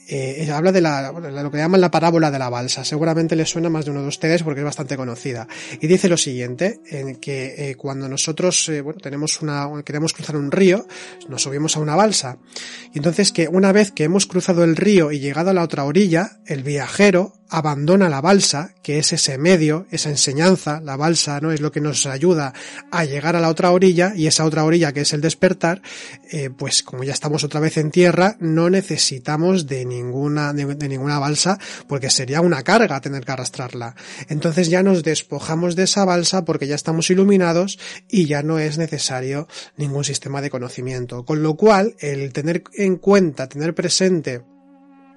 eh, 0.08 0.50
habla 0.52 0.72
de 0.72 0.82
la, 0.82 1.12
lo 1.12 1.52
que 1.52 1.58
llaman 1.58 1.82
la 1.82 1.92
parábola 1.92 2.32
de 2.32 2.40
la 2.40 2.50
balsa. 2.50 2.84
Seguramente 2.84 3.36
le 3.36 3.46
suena 3.46 3.70
más 3.70 3.86
de 3.86 3.92
uno 3.92 4.02
de 4.02 4.08
ustedes 4.08 4.44
porque 4.44 4.62
es 4.62 4.66
bastante 4.66 4.98
conocida. 4.98 5.48
Y 5.80 5.88
dice 5.88 6.10
lo 6.10 6.18
siguiente, 6.18 6.80
en 6.90 7.16
que 7.16 7.70
eh, 7.70 7.76
cuando 7.76 8.08
nosotros, 8.08 8.70
eh, 8.70 8.82
bueno, 8.82 9.00
tenemos 9.00 9.42
una, 9.42 9.68
queremos 9.84 10.14
cruzar 10.14 10.36
un 10.36 10.52
río, 10.52 10.88
nos 11.28 11.44
subimos 11.44 11.76
a 11.76 11.80
una 11.80 11.96
balsa. 11.96 12.38
Y 12.94 13.00
entonces 13.00 13.32
que 13.32 13.48
una 13.48 13.72
vez 13.72 13.92
que 13.92 14.04
hemos 14.04 14.26
cruzado 14.26 14.64
el 14.64 14.76
río 14.76 15.12
y 15.12 15.20
llegado 15.20 15.50
a 15.50 15.54
la 15.54 15.64
otra 15.64 15.84
orilla, 15.84 16.40
el 16.46 16.64
viajero 16.64 17.34
abandona 17.50 18.10
la 18.10 18.22
balsa, 18.22 18.74
que 18.82 18.98
es 18.98 19.14
ese 19.14 19.38
medio, 19.38 19.86
esa 19.92 20.10
enseñanza, 20.10 20.82
la 20.82 20.98
balsa, 20.98 21.40
¿no? 21.42 21.52
Es 21.52 21.62
lo 21.62 21.72
que 21.72 21.82
nos 21.82 22.06
ayuda 22.06 22.54
a 22.92 23.06
llegar 23.06 23.36
a 23.36 23.40
la 23.40 23.50
otra 23.50 23.72
orilla, 23.72 24.14
y 24.16 24.28
esa 24.28 24.46
otra 24.46 24.66
orilla 24.66 24.94
que 24.94 25.02
es 25.02 25.14
el 25.14 25.22
despertar, 25.22 25.82
eh, 26.32 26.50
pues 26.50 26.84
como 26.84 27.04
ya 27.04 27.14
estamos 27.14 27.44
otra 27.44 27.60
vez 27.60 27.78
en 27.78 27.92
tierra, 27.92 28.36
no 28.40 28.70
necesitamos 28.70 29.68
de 29.68 29.86
ninguna, 29.96 30.54
de, 30.54 30.76
de, 30.76 30.90
ninguna 30.90 31.20
balsa, 31.20 31.58
porque 31.88 32.10
sería 32.10 32.42
una 32.42 32.64
carga 32.64 33.02
tener 33.02 33.26
que 33.26 33.32
arrastrarla. 33.32 33.96
Entonces 34.30 34.70
ya 34.70 34.84
nos 34.84 35.04
despojamos 35.04 35.76
de 35.76 35.84
esa 35.84 36.06
balsa 36.06 36.46
porque 36.46 36.68
ya 36.68 36.76
estamos 36.76 37.10
iluminados 37.10 37.80
y 38.10 38.26
ya 38.26 38.44
no 38.44 38.60
es 38.60 38.78
necesario 38.78 39.48
ningún 39.78 40.04
sistema 40.04 40.42
de 40.42 40.50
conocimiento. 40.50 41.26
Con 41.26 41.44
lo 41.44 41.56
cual, 41.56 41.96
el 42.00 42.34
tener 42.34 42.64
en 42.74 42.98
cuenta, 42.98 43.48
tener 43.48 43.74
presente, 43.74 44.44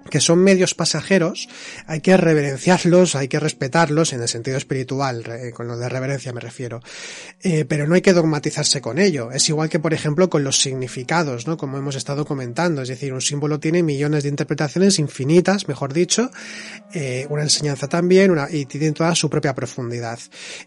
que 0.09 0.21
son 0.21 0.39
medios 0.39 0.75
pasajeros, 0.75 1.49
hay 1.87 2.01
que 2.01 2.17
reverenciarlos, 2.17 3.15
hay 3.15 3.29
que 3.29 3.41
respetarlos 3.41 4.13
en 4.13 4.23
el 4.23 4.29
sentido 4.29 4.57
espiritual, 4.57 5.25
con 5.55 5.69
lo 5.69 5.77
de 5.77 5.89
reverencia 5.89 6.33
me 6.33 6.41
refiero, 6.41 6.81
eh, 7.43 7.65
pero 7.67 7.87
no 7.87 7.95
hay 7.95 8.03
que 8.03 8.13
dogmatizarse 8.13 8.81
con 8.81 8.99
ello. 8.99 9.31
Es 9.33 9.49
igual 9.49 9.69
que, 9.69 9.79
por 9.79 9.95
ejemplo, 9.95 10.29
con 10.29 10.45
los 10.45 10.61
significados, 10.61 11.47
¿no? 11.47 11.57
Como 11.57 11.79
hemos 11.79 11.97
estado 11.97 12.25
comentando, 12.25 12.83
es 12.83 12.89
decir, 12.89 13.13
un 13.13 13.21
símbolo 13.21 13.61
tiene 13.61 13.83
millones 13.83 14.23
de 14.23 14.29
interpretaciones 14.29 14.99
infinitas, 14.99 15.69
mejor 15.69 15.93
dicho, 15.93 16.31
eh, 16.95 17.27
una 17.31 17.43
enseñanza 17.43 17.89
también, 17.89 18.35
y 18.51 18.67
tiene 18.67 18.93
toda 18.93 19.15
su 19.15 19.31
propia 19.31 19.55
profundidad. 19.55 20.19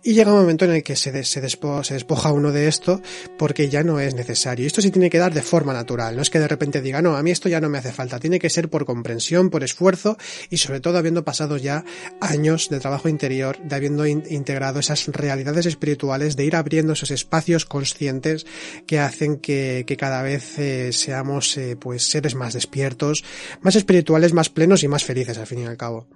Y 0.04 0.14
llega 0.14 0.32
un 0.32 0.40
momento 0.40 0.66
en 0.66 0.72
el 0.72 0.84
que 0.84 0.96
se, 0.96 1.24
se, 1.24 1.42
despo, 1.42 1.84
se 1.84 1.94
despoja 1.94 2.32
uno 2.32 2.52
de 2.52 2.68
esto 2.68 3.02
porque 3.38 3.70
ya 3.70 3.84
no 3.84 4.00
es 4.00 4.14
necesario. 4.14 4.66
Esto 4.66 4.82
sí 4.82 4.92
tiene 4.92 5.10
que 5.10 5.18
dar 5.18 5.34
de 5.34 5.42
forma 5.42 5.74
natural, 5.74 6.16
no 6.16 6.22
es 6.22 6.30
que 6.30 6.40
de 6.40 6.48
repente 6.48 6.82
diga, 6.82 7.02
no, 7.02 7.16
a 7.16 7.24
mí 7.24 7.32
esto 7.32 7.50
ya 7.50 7.62
no 7.62 7.70
me 7.70 7.78
hace 7.78 7.92
falta, 7.92 8.20
tiene 8.20 8.40
que 8.40 8.50
ser 8.50 8.70
por 8.70 8.86
comprensión 8.86 9.31
por 9.50 9.64
esfuerzo 9.64 10.18
y 10.50 10.58
sobre 10.58 10.80
todo 10.80 10.98
habiendo 10.98 11.24
pasado 11.24 11.58
ya 11.58 11.84
años 12.20 12.70
de 12.70 12.80
trabajo 12.80 13.10
interior, 13.10 13.58
de 13.64 13.76
habiendo 13.76 14.06
in 14.06 14.24
integrado 14.30 14.80
esas 14.80 15.08
realidades 15.08 15.66
espirituales, 15.66 16.36
de 16.36 16.46
ir 16.46 16.56
abriendo 16.56 16.94
esos 16.94 17.12
espacios 17.12 17.66
conscientes 17.66 18.46
que 18.86 19.00
hacen 19.00 19.38
que, 19.38 19.84
que 19.88 19.98
cada 19.98 20.22
vez 20.22 20.60
eh, 20.60 20.92
seamos 20.92 21.58
eh, 21.58 21.76
pues 21.80 22.04
seres 22.04 22.36
más 22.36 22.54
despiertos, 22.54 23.24
más 23.62 23.76
espirituales, 23.76 24.34
más 24.34 24.50
plenos 24.50 24.84
y 24.84 24.88
más 24.88 25.04
felices 25.04 25.38
al 25.38 25.48
fin 25.48 25.60
y 25.60 25.66
al 25.66 25.78
cabo. 25.78 26.08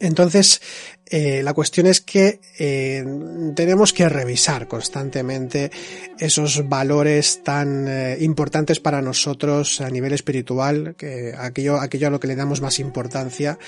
Entonces, 0.00 0.60
eh, 1.06 1.42
la 1.42 1.52
cuestión 1.52 1.86
es 1.86 2.00
que 2.00 2.40
eh, 2.58 3.04
tenemos 3.54 3.92
que 3.92 4.08
revisar 4.08 4.66
constantemente 4.66 5.70
esos 6.18 6.66
valores 6.66 7.42
tan 7.44 7.86
eh, 7.86 8.16
importantes 8.20 8.80
para 8.80 9.02
nosotros 9.02 9.82
a 9.82 9.90
nivel 9.90 10.14
espiritual, 10.14 10.94
que 10.96 11.34
aquello, 11.36 11.78
aquello 11.78 12.06
a 12.06 12.10
lo 12.10 12.20
que 12.20 12.26
le 12.26 12.36
damos 12.36 12.62
más 12.62 12.78
importancia, 12.78 13.58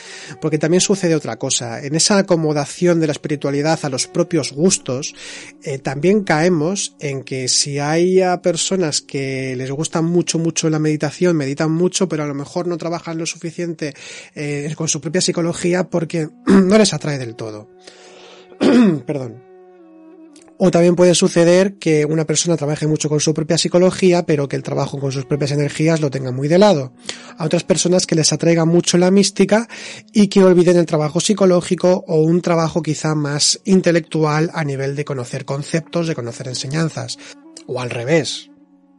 porque 0.41 0.59
también 0.59 0.81
sucede 0.81 1.15
otra 1.15 1.37
cosa. 1.37 1.85
En 1.85 1.95
esa 1.95 2.19
acomodación 2.19 3.01
de 3.01 3.07
la 3.07 3.13
espiritualidad 3.13 3.79
a 3.83 3.91
los 3.91 4.07
propios 4.07 4.53
gustos, 4.53 5.15
también 5.83 6.25
caemos 6.25 6.97
en 7.01 7.23
que 7.23 7.49
si 7.49 7.79
hay 7.79 8.21
personas 8.43 9.03
que 9.03 9.55
les 9.57 9.71
gusta 9.71 10.01
mucho, 10.01 10.39
mucho 10.39 10.71
la 10.71 10.79
meditación, 10.79 11.37
meditan 11.37 11.71
mucho, 11.71 12.09
pero 12.09 12.23
a 12.23 12.27
lo 12.27 12.35
mejor 12.35 12.67
no 12.67 12.79
trabajan 12.79 13.19
lo 13.19 13.27
suficiente 13.27 13.95
con 14.75 14.89
su 14.89 15.01
propia 15.01 15.21
psicología 15.21 15.85
porque 15.85 16.16
no 16.47 16.79
les 16.79 16.93
atrae 16.93 17.19
del 17.19 17.35
todo. 17.35 17.69
Perdón. 19.07 19.47
O 20.59 20.71
también 20.71 20.97
puede 20.97 21.15
suceder 21.15 21.75
que 21.75 22.07
una 22.07 22.25
persona 22.25 22.57
trabaje 22.57 22.87
mucho 22.87 23.11
con 23.11 23.21
su 23.21 23.35
propia 23.35 23.59
psicología, 23.59 24.25
pero 24.25 24.49
que 24.49 24.57
el 24.57 24.63
trabajo 24.63 24.99
con 24.99 25.13
sus 25.13 25.27
propias 25.27 25.51
energías 25.51 26.01
lo 26.01 26.11
tenga 26.11 26.33
muy 26.33 26.49
de 26.49 26.59
lado. 26.59 26.95
A 27.37 27.45
otras 27.45 27.63
personas 27.65 28.07
que 28.07 28.15
les 28.15 28.33
atraiga 28.33 28.65
mucho 28.65 28.97
la 28.97 29.11
mística 29.11 29.69
y 30.15 30.29
que 30.29 30.43
olviden 30.43 30.79
el 30.79 30.87
trabajo 30.87 31.21
psicológico 31.21 32.05
o 32.09 32.23
un 32.23 32.41
trabajo 32.41 32.83
quizá 32.83 33.15
más 33.15 33.61
intelectual 33.65 34.51
a 34.55 34.65
nivel 34.65 34.97
de 34.97 35.05
conocer 35.05 35.45
conceptos, 35.45 36.07
de 36.07 36.15
conocer 36.15 36.49
enseñanzas. 36.49 37.19
O 37.67 37.79
al 37.79 37.91
revés, 37.91 38.49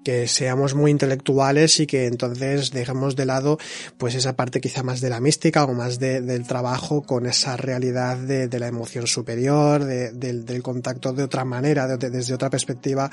que 0.07 0.25
seamos 0.25 0.73
muy 0.73 0.89
intelectuales 0.89 1.81
y 1.81 1.85
que 1.85 2.05
entonces 2.05 2.71
dejemos 2.71 3.17
de 3.17 3.25
lado 3.25 3.57
pues 3.97 4.15
esa 4.15 4.37
parte 4.37 4.61
quizá 4.61 4.81
más 4.81 5.01
de 5.01 5.09
la 5.09 5.19
mística 5.19 5.65
o 5.65 5.73
más 5.73 5.99
del 5.99 6.47
trabajo 6.47 7.01
con 7.01 7.25
esa 7.25 7.57
realidad 7.57 8.15
de, 8.15 8.57
la 8.57 8.67
emoción 8.67 9.05
superior, 9.05 9.83
del, 9.83 10.63
contacto 10.63 11.11
de 11.11 11.23
otra 11.23 11.43
manera, 11.43 11.97
desde 11.97 12.33
otra 12.33 12.49
perspectiva 12.49 13.11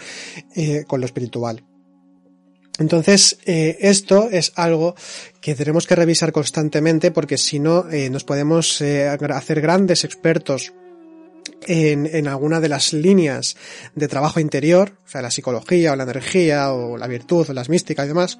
eh, 0.54 0.84
con 0.86 1.00
lo 1.00 1.06
espiritual. 1.06 1.64
Entonces, 2.78 3.38
eh, 3.44 3.76
esto 3.80 4.28
es 4.30 4.52
algo 4.54 4.94
que 5.40 5.56
tenemos 5.56 5.88
que 5.88 5.96
revisar 5.96 6.30
constantemente 6.30 7.10
porque 7.10 7.38
si 7.38 7.58
no, 7.58 7.90
eh, 7.90 8.08
nos 8.08 8.22
podemos 8.22 8.80
hacer 8.80 9.60
grandes 9.60 10.04
expertos 10.04 10.72
en, 11.66 12.28
alguna 12.28 12.60
de 12.60 12.68
las 12.68 12.92
líneas 12.92 13.56
de 13.94 14.08
trabajo 14.08 14.40
interior, 14.40 14.98
o 15.04 15.08
sea, 15.08 15.22
la 15.22 15.30
psicología 15.30 15.92
o 15.92 15.96
la 15.96 16.04
energía 16.04 16.72
o 16.72 16.96
la 16.96 17.06
virtud 17.06 17.50
o 17.50 17.52
las 17.52 17.68
místicas 17.68 18.04
y 18.04 18.08
demás, 18.08 18.38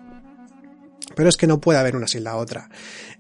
pero 1.15 1.29
es 1.29 1.37
que 1.37 1.47
no 1.47 1.61
puede 1.61 1.79
haber 1.79 1.97
una 1.97 2.07
sin 2.07 2.25
la 2.25 2.37
otra. 2.37 2.69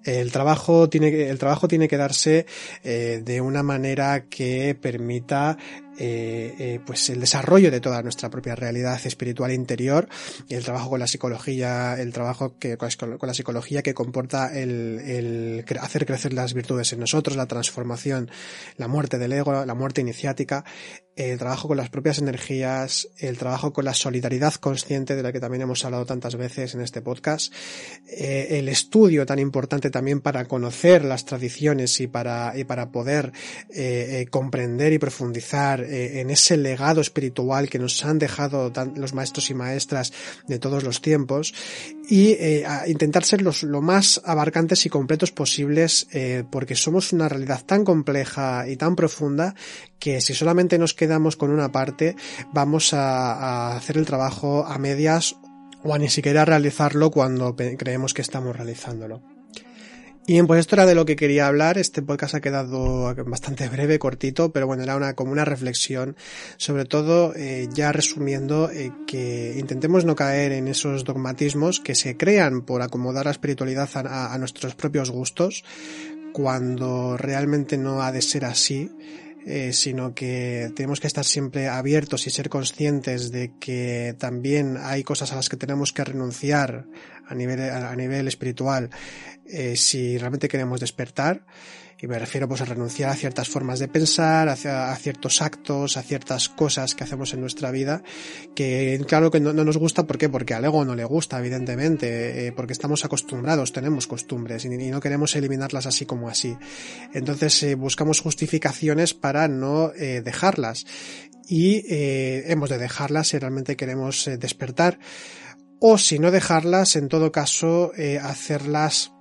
El 0.05 0.31
trabajo 0.33 0.89
tiene, 0.89 1.29
el 1.29 1.39
trabajo 1.39 1.67
tiene 1.69 1.89
que 1.89 1.97
darse 1.97 2.47
eh, 2.83 3.23
de 3.25 3.41
una 3.41 3.63
manera 3.63 4.25
que 4.29 4.77
permita 4.81 5.57
eh, 5.97 6.55
eh, 6.59 6.81
pues 6.85 7.09
el 7.11 7.21
desarrollo 7.21 7.71
de 7.71 7.81
toda 7.81 8.03
nuestra 8.03 8.29
propia 8.29 8.57
realidad 8.57 8.99
espiritual 9.07 9.53
interior 9.53 10.09
el 10.49 10.65
trabajo 10.65 10.91
con 10.91 10.99
la 10.99 11.07
psicología, 11.07 11.95
el 12.01 12.13
trabajo 12.13 12.59
que 12.59 12.77
con 12.77 13.29
la 13.29 13.35
psicología 13.35 13.81
que 13.81 13.95
comporta 13.95 14.53
el, 14.53 15.65
hacer 15.81 16.05
crecer 16.05 16.33
las 16.33 16.53
virtudes 16.53 16.93
en 16.93 16.99
nosotros, 16.99 17.37
la 17.37 17.47
transformación, 17.47 18.29
la 18.77 18.89
muerte 18.89 19.19
del 19.19 19.35
ego, 19.35 19.65
la 19.65 19.75
muerte 19.75 20.01
iniciática, 20.01 20.65
el 21.15 21.39
trabajo 21.39 21.69
con 21.69 21.77
las 21.77 21.91
propias 21.91 22.19
energías, 22.19 23.09
el 23.19 23.39
trabajo 23.39 23.73
con 23.73 23.85
la 23.85 23.95
solidaridad 23.95 24.55
consciente 24.55 25.15
de 25.15 25.23
la 25.23 25.33
que 25.33 25.39
también 25.39 25.63
hemos 25.63 25.85
hablado 25.85 26.07
tantas 26.07 26.35
veces 26.35 26.75
en 26.75 26.81
este 26.81 27.03
podcast, 27.03 27.55
el 28.09 28.69
estudio 28.69 29.25
tan 29.27 29.39
importante 29.39 29.91
también 29.95 30.21
para 30.21 30.47
conocer 30.47 31.05
las 31.05 31.25
tradiciones 31.25 32.01
y 32.01 32.09
para, 32.09 32.59
y 32.59 32.65
para 32.65 32.91
poder 32.91 33.33
eh, 33.69 34.23
eh, 34.23 34.27
comprender 34.29 34.93
y 34.93 34.99
profundizar 34.99 35.85
eh, 35.85 36.21
en 36.21 36.31
ese 36.31 36.57
legado 36.57 37.01
espiritual 37.01 37.71
que 37.71 37.79
nos 37.79 38.05
han 38.05 38.19
dejado 38.19 38.73
los 38.97 39.15
maestros 39.15 39.51
y 39.51 39.55
maestras 39.55 40.13
de 40.49 40.59
todos 40.59 40.83
los 40.83 41.01
tiempos 41.01 41.55
y 42.11 42.37
intentar 42.89 43.25
ser 43.25 43.41
los, 43.41 43.63
lo 43.63 43.81
más 43.83 44.21
abarcantes 44.25 44.85
y 44.85 44.89
completos 44.89 45.31
posibles 45.31 46.09
porque 46.51 46.75
somos 46.75 47.13
una 47.13 47.29
realidad 47.29 47.65
tan 47.65 47.85
compleja 47.85 48.67
y 48.69 48.77
tan 48.77 48.97
profunda 48.97 49.55
que 50.01 50.21
si 50.21 50.35
solamente 50.35 50.77
nos 50.77 50.93
quedamos 50.93 51.37
con 51.37 51.51
una 51.51 51.71
parte 51.71 52.17
vamos 52.53 52.93
a, 52.93 53.33
a 53.33 53.77
hacer 53.77 53.97
el 53.97 54.07
trabajo 54.07 54.67
a 54.67 54.77
medias 54.79 55.37
o 55.85 55.95
a 55.95 55.99
ni 55.99 56.09
siquiera 56.09 56.45
realizarlo 56.45 57.11
cuando 57.11 57.55
creemos 57.55 58.13
que 58.13 58.23
estamos 58.23 58.57
realizándolo. 58.57 59.34
Bien, 60.27 60.47
pues 60.47 60.61
esto 60.61 60.77
era 60.77 60.87
de 60.87 60.95
lo 60.95 61.05
que 61.05 61.17
quería 61.17 61.47
hablar. 61.47 61.77
Este 61.77 62.01
podcast 62.01 62.35
ha 62.35 62.41
quedado 62.41 63.15
bastante 63.27 63.69
breve, 63.69 63.99
cortito, 63.99 64.53
pero 64.53 64.67
bueno, 64.67 64.83
era 64.83 64.97
una, 64.97 65.13
como 65.13 65.33
una 65.33 65.45
reflexión. 65.45 66.17
Sobre 66.57 66.87
todo, 66.87 67.35
eh, 67.37 67.69
ya 67.71 67.93
resumiendo, 67.93 68.71
eh, 68.71 68.91
que 69.07 69.55
intentemos 69.59 70.07
no 70.07 70.17
caer 70.17 70.53
en 70.53 70.67
esos 70.67 71.05
dogmatismos 71.05 71.79
que 71.79 71.95
se 71.95 72.17
crean 72.17 72.63
por 72.63 72.81
acomodar 72.81 73.27
la 73.27 73.33
espiritualidad 73.33 73.91
a, 73.97 74.33
a 74.33 74.39
nuestros 74.39 74.75
propios 74.75 75.11
gustos, 75.11 75.63
cuando 76.33 77.19
realmente 77.19 77.77
no 77.77 78.01
ha 78.01 78.11
de 78.11 78.23
ser 78.23 78.47
así. 78.47 78.91
Eh, 79.47 79.75
sino 79.75 80.15
que 80.15 80.73
tenemos 80.75 81.01
que 81.01 81.07
estar 81.07 81.27
siempre 81.27 81.69
abiertos 81.69 82.27
y 82.27 82.31
ser 82.31 82.49
conscientes 82.49 83.31
de 83.31 83.53
que 83.61 84.17
también 84.19 84.79
hay 84.81 85.03
cosas 85.03 85.33
a 85.33 85.37
las 85.37 85.51
que 85.51 85.59
tenemos 85.59 85.93
que 85.93 86.03
renunciar 86.03 86.87
a 87.27 87.35
nivel, 87.35 87.61
a 87.61 87.95
nivel 87.95 88.27
espiritual 88.27 88.89
eh, 89.47 89.77
si 89.77 90.17
realmente 90.19 90.49
queremos 90.49 90.81
despertar 90.81 91.45
y 92.01 92.07
me 92.07 92.19
refiero 92.19 92.49
pues 92.49 92.61
a 92.61 92.65
renunciar 92.65 93.11
a 93.11 93.15
ciertas 93.15 93.49
formas 93.49 93.79
de 93.79 93.89
pensar, 93.89 94.49
a, 94.49 94.57
ciertos 94.97 95.41
actos, 95.41 95.97
a 95.97 96.03
ciertas 96.03 96.49
cosas 96.49 96.95
que 96.95 97.05
hacemos 97.05 97.33
en 97.33 97.41
nuestra 97.41 97.71
vida, 97.71 98.03
que 98.55 99.03
claro 99.07 99.31
que 99.31 99.41
no, 99.41 99.53
nos 99.53 99.79
gusta, 99.79 100.07
¿por 100.07 100.19
qué? 100.19 100.29
Porque 100.29 100.55
al 100.55 100.65
ego 100.65 100.85
no 100.85 100.95
le 100.95 101.05
gusta, 101.05 101.39
evidentemente, 101.39 102.47
eh, 102.47 102.53
porque 102.53 102.73
estamos 102.73 103.05
acostumbrados, 103.05 103.73
tenemos 103.73 104.07
costumbres 104.07 104.65
y, 104.65 104.69
no 104.69 105.01
queremos 105.01 105.35
eliminarlas 105.37 105.87
así 105.87 106.05
como 106.05 106.29
así. 106.29 106.57
Entonces 107.15 107.63
eh, 107.63 107.75
buscamos 107.75 108.21
justificaciones 108.21 109.15
para 109.15 109.49
no 109.49 109.91
dejarlas 109.95 110.85
y 111.49 111.85
hemos 111.89 112.71
de 112.71 112.79
dejarlas 112.79 113.29
si 113.29 113.39
realmente 113.39 113.77
queremos 113.77 114.29
despertar 114.39 114.99
o 115.81 115.97
si 115.97 116.19
no 116.19 116.31
dejarlas, 116.31 116.97
en 116.97 117.09
todo 117.09 117.33
caso, 117.33 117.93
hacerlas 118.21 119.15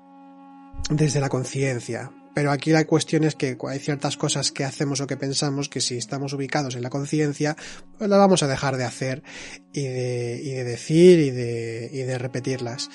desde 0.89 1.19
la 1.19 1.29
conciencia, 1.29 2.11
pero 2.33 2.51
aquí 2.51 2.71
la 2.71 2.85
cuestión 2.85 3.23
es 3.23 3.35
que 3.35 3.57
hay 3.67 3.79
ciertas 3.79 4.17
cosas 4.17 4.51
que 4.51 4.63
hacemos 4.63 5.01
o 5.01 5.07
que 5.07 5.17
pensamos 5.17 5.69
que 5.69 5.81
si 5.81 5.97
estamos 5.97 6.33
ubicados 6.33 6.75
en 6.75 6.81
la 6.81 6.89
conciencia, 6.89 7.55
pues 7.97 8.09
las 8.09 8.19
vamos 8.19 8.41
a 8.41 8.47
dejar 8.47 8.77
de 8.77 8.83
hacer 8.83 9.23
y 9.71 9.83
de, 9.83 10.63
decir 10.63 11.19
y 11.19 11.29
de, 11.29 11.89
y 11.91 11.99
de 11.99 12.17
repetirlas. 12.17 12.89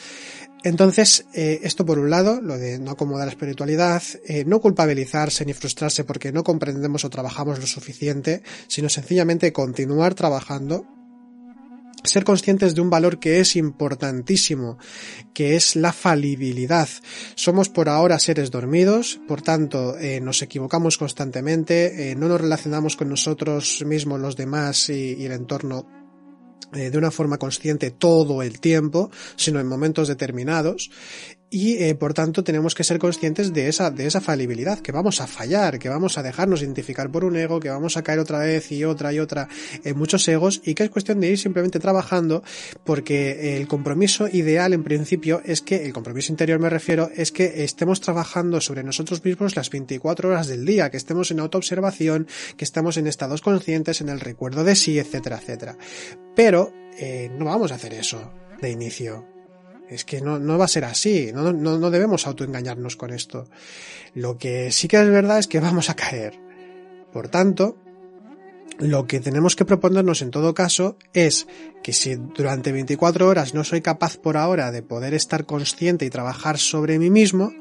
Entonces, 0.65 1.27
eh, 1.35 1.61
esto 1.63 1.87
por 1.87 2.01
un 2.01 2.11
lado, 2.11 2.41
lo 2.41 2.59
de 2.59 2.81
no 2.81 2.91
acomodar 2.91 3.27
la 3.27 3.33
espiritualidad, 3.33 4.03
eh, 4.27 4.45
no 4.45 4.61
culpabilizarse 4.61 5.45
ni 5.45 5.53
frustrarse 5.53 6.03
porque 6.03 6.33
no 6.33 6.43
comprendemos 6.43 7.05
o 7.05 7.11
trabajamos 7.11 7.61
lo 7.61 7.67
suficiente, 7.67 8.43
sino 8.67 8.89
sencillamente 8.89 9.53
continuar 9.53 10.15
trabajando 10.15 10.85
ser 12.05 12.25
conscientes 12.25 12.75
de 12.75 12.81
un 12.81 12.91
valor 12.91 13.19
que 13.19 13.41
es 13.41 13.57
importantísimo, 13.57 14.79
que 15.35 15.57
es 15.57 15.77
la 15.77 15.93
falibilidad. 15.93 16.89
Somos 17.35 17.69
por 17.69 17.89
ahora 17.89 18.19
seres 18.19 18.51
dormidos, 18.51 19.21
por 19.27 19.43
tanto 19.43 19.97
eh, 19.99 20.21
nos 20.21 20.43
equivocamos 20.43 20.99
constantemente, 20.99 22.11
eh, 22.11 22.15
no 22.15 22.29
nos 22.29 22.41
relacionamos 22.41 22.97
con 22.97 23.09
nosotros 23.09 23.85
mismos, 23.87 24.21
los 24.21 24.37
demás 24.37 24.89
y, 24.89 25.25
el 25.25 25.33
entorno 25.33 25.87
eh, 26.73 26.91
de 26.91 26.99
una 26.99 27.11
forma 27.11 27.39
consciente 27.39 27.91
todo 27.91 28.43
el 28.43 28.61
tiempo, 28.61 29.11
sino 29.37 29.61
en 29.61 29.67
momentos 29.67 30.09
determinados 30.09 30.91
y 31.51 31.83
eh, 31.83 31.95
por 31.95 32.15
tanto 32.15 32.45
tenemos 32.45 32.75
que 32.75 32.85
ser 32.85 32.99
conscientes 32.99 33.53
de 33.53 33.69
esa, 33.69 33.91
de 33.91 34.07
esa 34.07 34.21
falibilidad, 34.21 34.81
que 34.81 34.93
vamos 34.93 35.21
a 35.21 35.27
fallar, 35.27 35.79
que 35.79 35.89
vamos 35.89 36.19
a 36.19 36.23
dejarnos 36.23 36.63
identificar 36.63 37.11
por 37.11 37.25
un 37.25 37.37
ego, 37.37 37.61
que 37.61 37.71
vamos 37.71 37.97
a 37.97 38.03
caer 38.03 38.19
otra 38.19 38.41
vez 38.41 38.71
y 38.73 38.85
otra 38.85 39.13
y 39.13 39.19
otra 39.19 39.49
en 39.85 39.97
muchos 39.97 40.27
egos 40.29 40.61
y 40.65 40.75
que 40.75 40.85
es 40.85 40.91
cuestión 40.91 41.21
de 41.21 41.31
ir 41.31 41.39
simplemente 41.39 41.81
trabajando 41.81 42.43
porque 42.85 43.57
el 43.57 43.67
compromiso 43.67 44.29
ideal 44.29 44.73
en 44.73 44.85
principio 44.85 45.41
es 45.45 45.63
que, 45.63 45.87
el 45.87 45.93
compromiso 45.93 46.33
interior 46.33 46.59
me 46.59 46.71
refiero, 46.71 47.11
es 47.15 47.33
que 47.33 47.65
estemos 47.65 48.01
trabajando 48.01 48.61
sobre 48.61 48.83
nosotros 48.83 49.25
mismos 49.25 49.57
las 49.57 49.71
24 49.71 50.29
horas 50.29 50.49
del 50.49 50.67
día, 50.67 50.91
que 50.91 50.97
estemos 50.97 51.31
en 51.31 51.41
autoobservación, 51.41 52.27
que 52.57 52.65
estemos 52.65 52.97
en 52.97 53.07
estados 53.07 53.41
conscientes, 53.41 54.01
en 54.01 54.11
el 54.11 54.21
recuerdo 54.21 54.65
de 54.65 54.77
sí, 54.77 54.99
etcétera, 54.99 55.39
etcétera. 55.39 55.77
Pero 56.37 56.73
eh, 56.99 57.31
no 57.39 57.47
vamos 57.47 57.73
a 57.73 57.77
hacer 57.77 57.95
eso 57.95 58.33
de 58.61 58.71
inicio 58.71 59.38
es 59.89 60.05
que 60.05 60.21
no, 60.21 60.39
no 60.39 60.59
va 60.59 60.67
a 60.67 60.69
ser 60.69 60.85
así, 60.85 61.31
no, 61.33 61.53
no, 61.53 61.79
no 61.79 61.91
debemos 61.91 62.27
autoengañarnos 62.27 62.97
con 62.97 63.13
esto. 63.13 63.49
Lo 64.15 64.39
que 64.39 64.71
sí 64.71 64.89
que 64.89 65.01
es 65.01 65.11
verdad 65.11 65.39
es 65.39 65.47
que 65.47 65.61
vamos 65.61 65.91
a 65.91 65.95
caer. 65.95 66.39
Por 67.13 67.29
tanto, 67.29 67.77
lo 68.79 69.07
que 69.07 69.21
tenemos 69.21 69.57
que 69.57 69.65
proponernos 69.65 70.23
en 70.23 70.31
todo 70.31 70.55
caso 70.55 70.97
es 71.13 71.47
que 71.83 71.93
si 71.93 72.15
durante 72.15 72.71
24 72.71 73.27
horas 73.27 73.55
no 73.55 73.65
soy 73.65 73.81
capaz 73.81 74.19
por 74.19 74.37
ahora 74.37 74.71
de 74.71 74.83
poder 74.83 75.15
estar 75.15 75.47
consciente 75.47 76.05
y 76.05 76.11
trabajar 76.11 76.59
sobre 76.59 76.99
mí 76.99 77.11
mismo, 77.11 77.53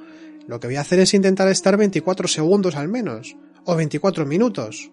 Lo 0.47 0.61
que 0.61 0.67
voy 0.67 0.77
a 0.77 0.81
hacer 0.81 0.99
es 0.99 1.13
intentar 1.13 1.49
estar 1.49 1.75
24 1.75 2.27
segundos 2.29 2.75
al 2.75 2.87
menos, 2.87 3.35
o 3.65 3.75
24 3.75 4.25
minutos, 4.25 4.91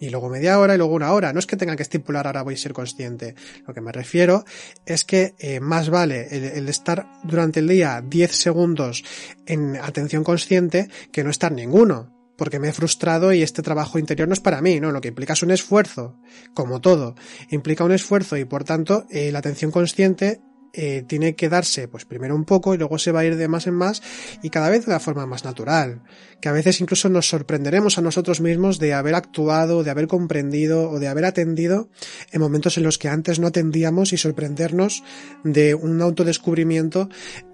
y 0.00 0.08
luego 0.08 0.28
media 0.28 0.58
hora 0.58 0.74
y 0.74 0.78
luego 0.78 0.94
una 0.94 1.12
hora. 1.12 1.32
No 1.32 1.38
es 1.38 1.46
que 1.46 1.56
tenga 1.56 1.76
que 1.76 1.82
estipular 1.82 2.26
ahora 2.26 2.42
voy 2.42 2.54
a 2.54 2.56
ser 2.56 2.72
consciente. 2.72 3.34
Lo 3.66 3.74
que 3.74 3.80
me 3.80 3.92
refiero 3.92 4.44
es 4.86 5.04
que 5.04 5.34
eh, 5.38 5.60
más 5.60 5.90
vale 5.90 6.26
el, 6.30 6.68
estar 6.68 7.06
durante 7.22 7.60
el 7.60 7.68
día 7.68 8.02
10 8.04 8.32
segundos 8.32 9.04
en 9.46 9.76
atención 9.76 10.24
consciente 10.24 10.88
que 11.12 11.22
no 11.22 11.30
estar 11.30 11.52
ninguno. 11.52 12.16
Porque 12.36 12.58
me 12.58 12.70
he 12.70 12.72
frustrado 12.72 13.34
y 13.34 13.42
este 13.42 13.60
trabajo 13.60 13.98
interior 13.98 14.26
no 14.26 14.32
es 14.32 14.40
para 14.40 14.62
mí, 14.62 14.80
¿no? 14.80 14.92
Lo 14.92 15.02
que 15.02 15.08
implica 15.08 15.34
es 15.34 15.42
un 15.42 15.50
esfuerzo, 15.50 16.18
como 16.54 16.80
todo. 16.80 17.14
Implica 17.50 17.84
un 17.84 17.92
esfuerzo 17.92 18.38
y 18.38 18.46
por 18.46 18.64
tanto 18.64 19.04
eh, 19.10 19.30
la 19.30 19.40
atención 19.40 19.70
consciente 19.70 20.40
eh, 20.72 21.04
tiene 21.06 21.34
que 21.34 21.48
darse, 21.48 21.88
pues 21.88 22.04
primero 22.04 22.34
un 22.34 22.44
poco 22.44 22.74
y 22.74 22.78
luego 22.78 22.98
se 22.98 23.10
va 23.10 23.20
a 23.20 23.24
ir 23.24 23.36
de 23.36 23.48
más 23.48 23.66
en 23.66 23.74
más 23.74 24.02
y 24.42 24.50
cada 24.50 24.70
vez 24.70 24.86
de 24.86 24.92
la 24.92 25.00
forma 25.00 25.26
más 25.26 25.44
natural. 25.44 26.02
Que 26.40 26.48
a 26.48 26.52
veces 26.52 26.80
incluso 26.80 27.08
nos 27.08 27.28
sorprenderemos 27.28 27.98
a 27.98 28.02
nosotros 28.02 28.40
mismos 28.40 28.78
de 28.78 28.94
haber 28.94 29.14
actuado, 29.14 29.82
de 29.82 29.90
haber 29.90 30.06
comprendido 30.06 30.88
o 30.88 30.98
de 30.98 31.08
haber 31.08 31.24
atendido 31.24 31.88
en 32.32 32.40
momentos 32.40 32.78
en 32.78 32.84
los 32.84 32.98
que 32.98 33.08
antes 33.08 33.40
no 33.40 33.48
atendíamos 33.48 34.12
y 34.12 34.16
sorprendernos 34.16 35.02
de 35.44 35.74
un 35.74 36.00
autodescubrimiento 36.00 37.08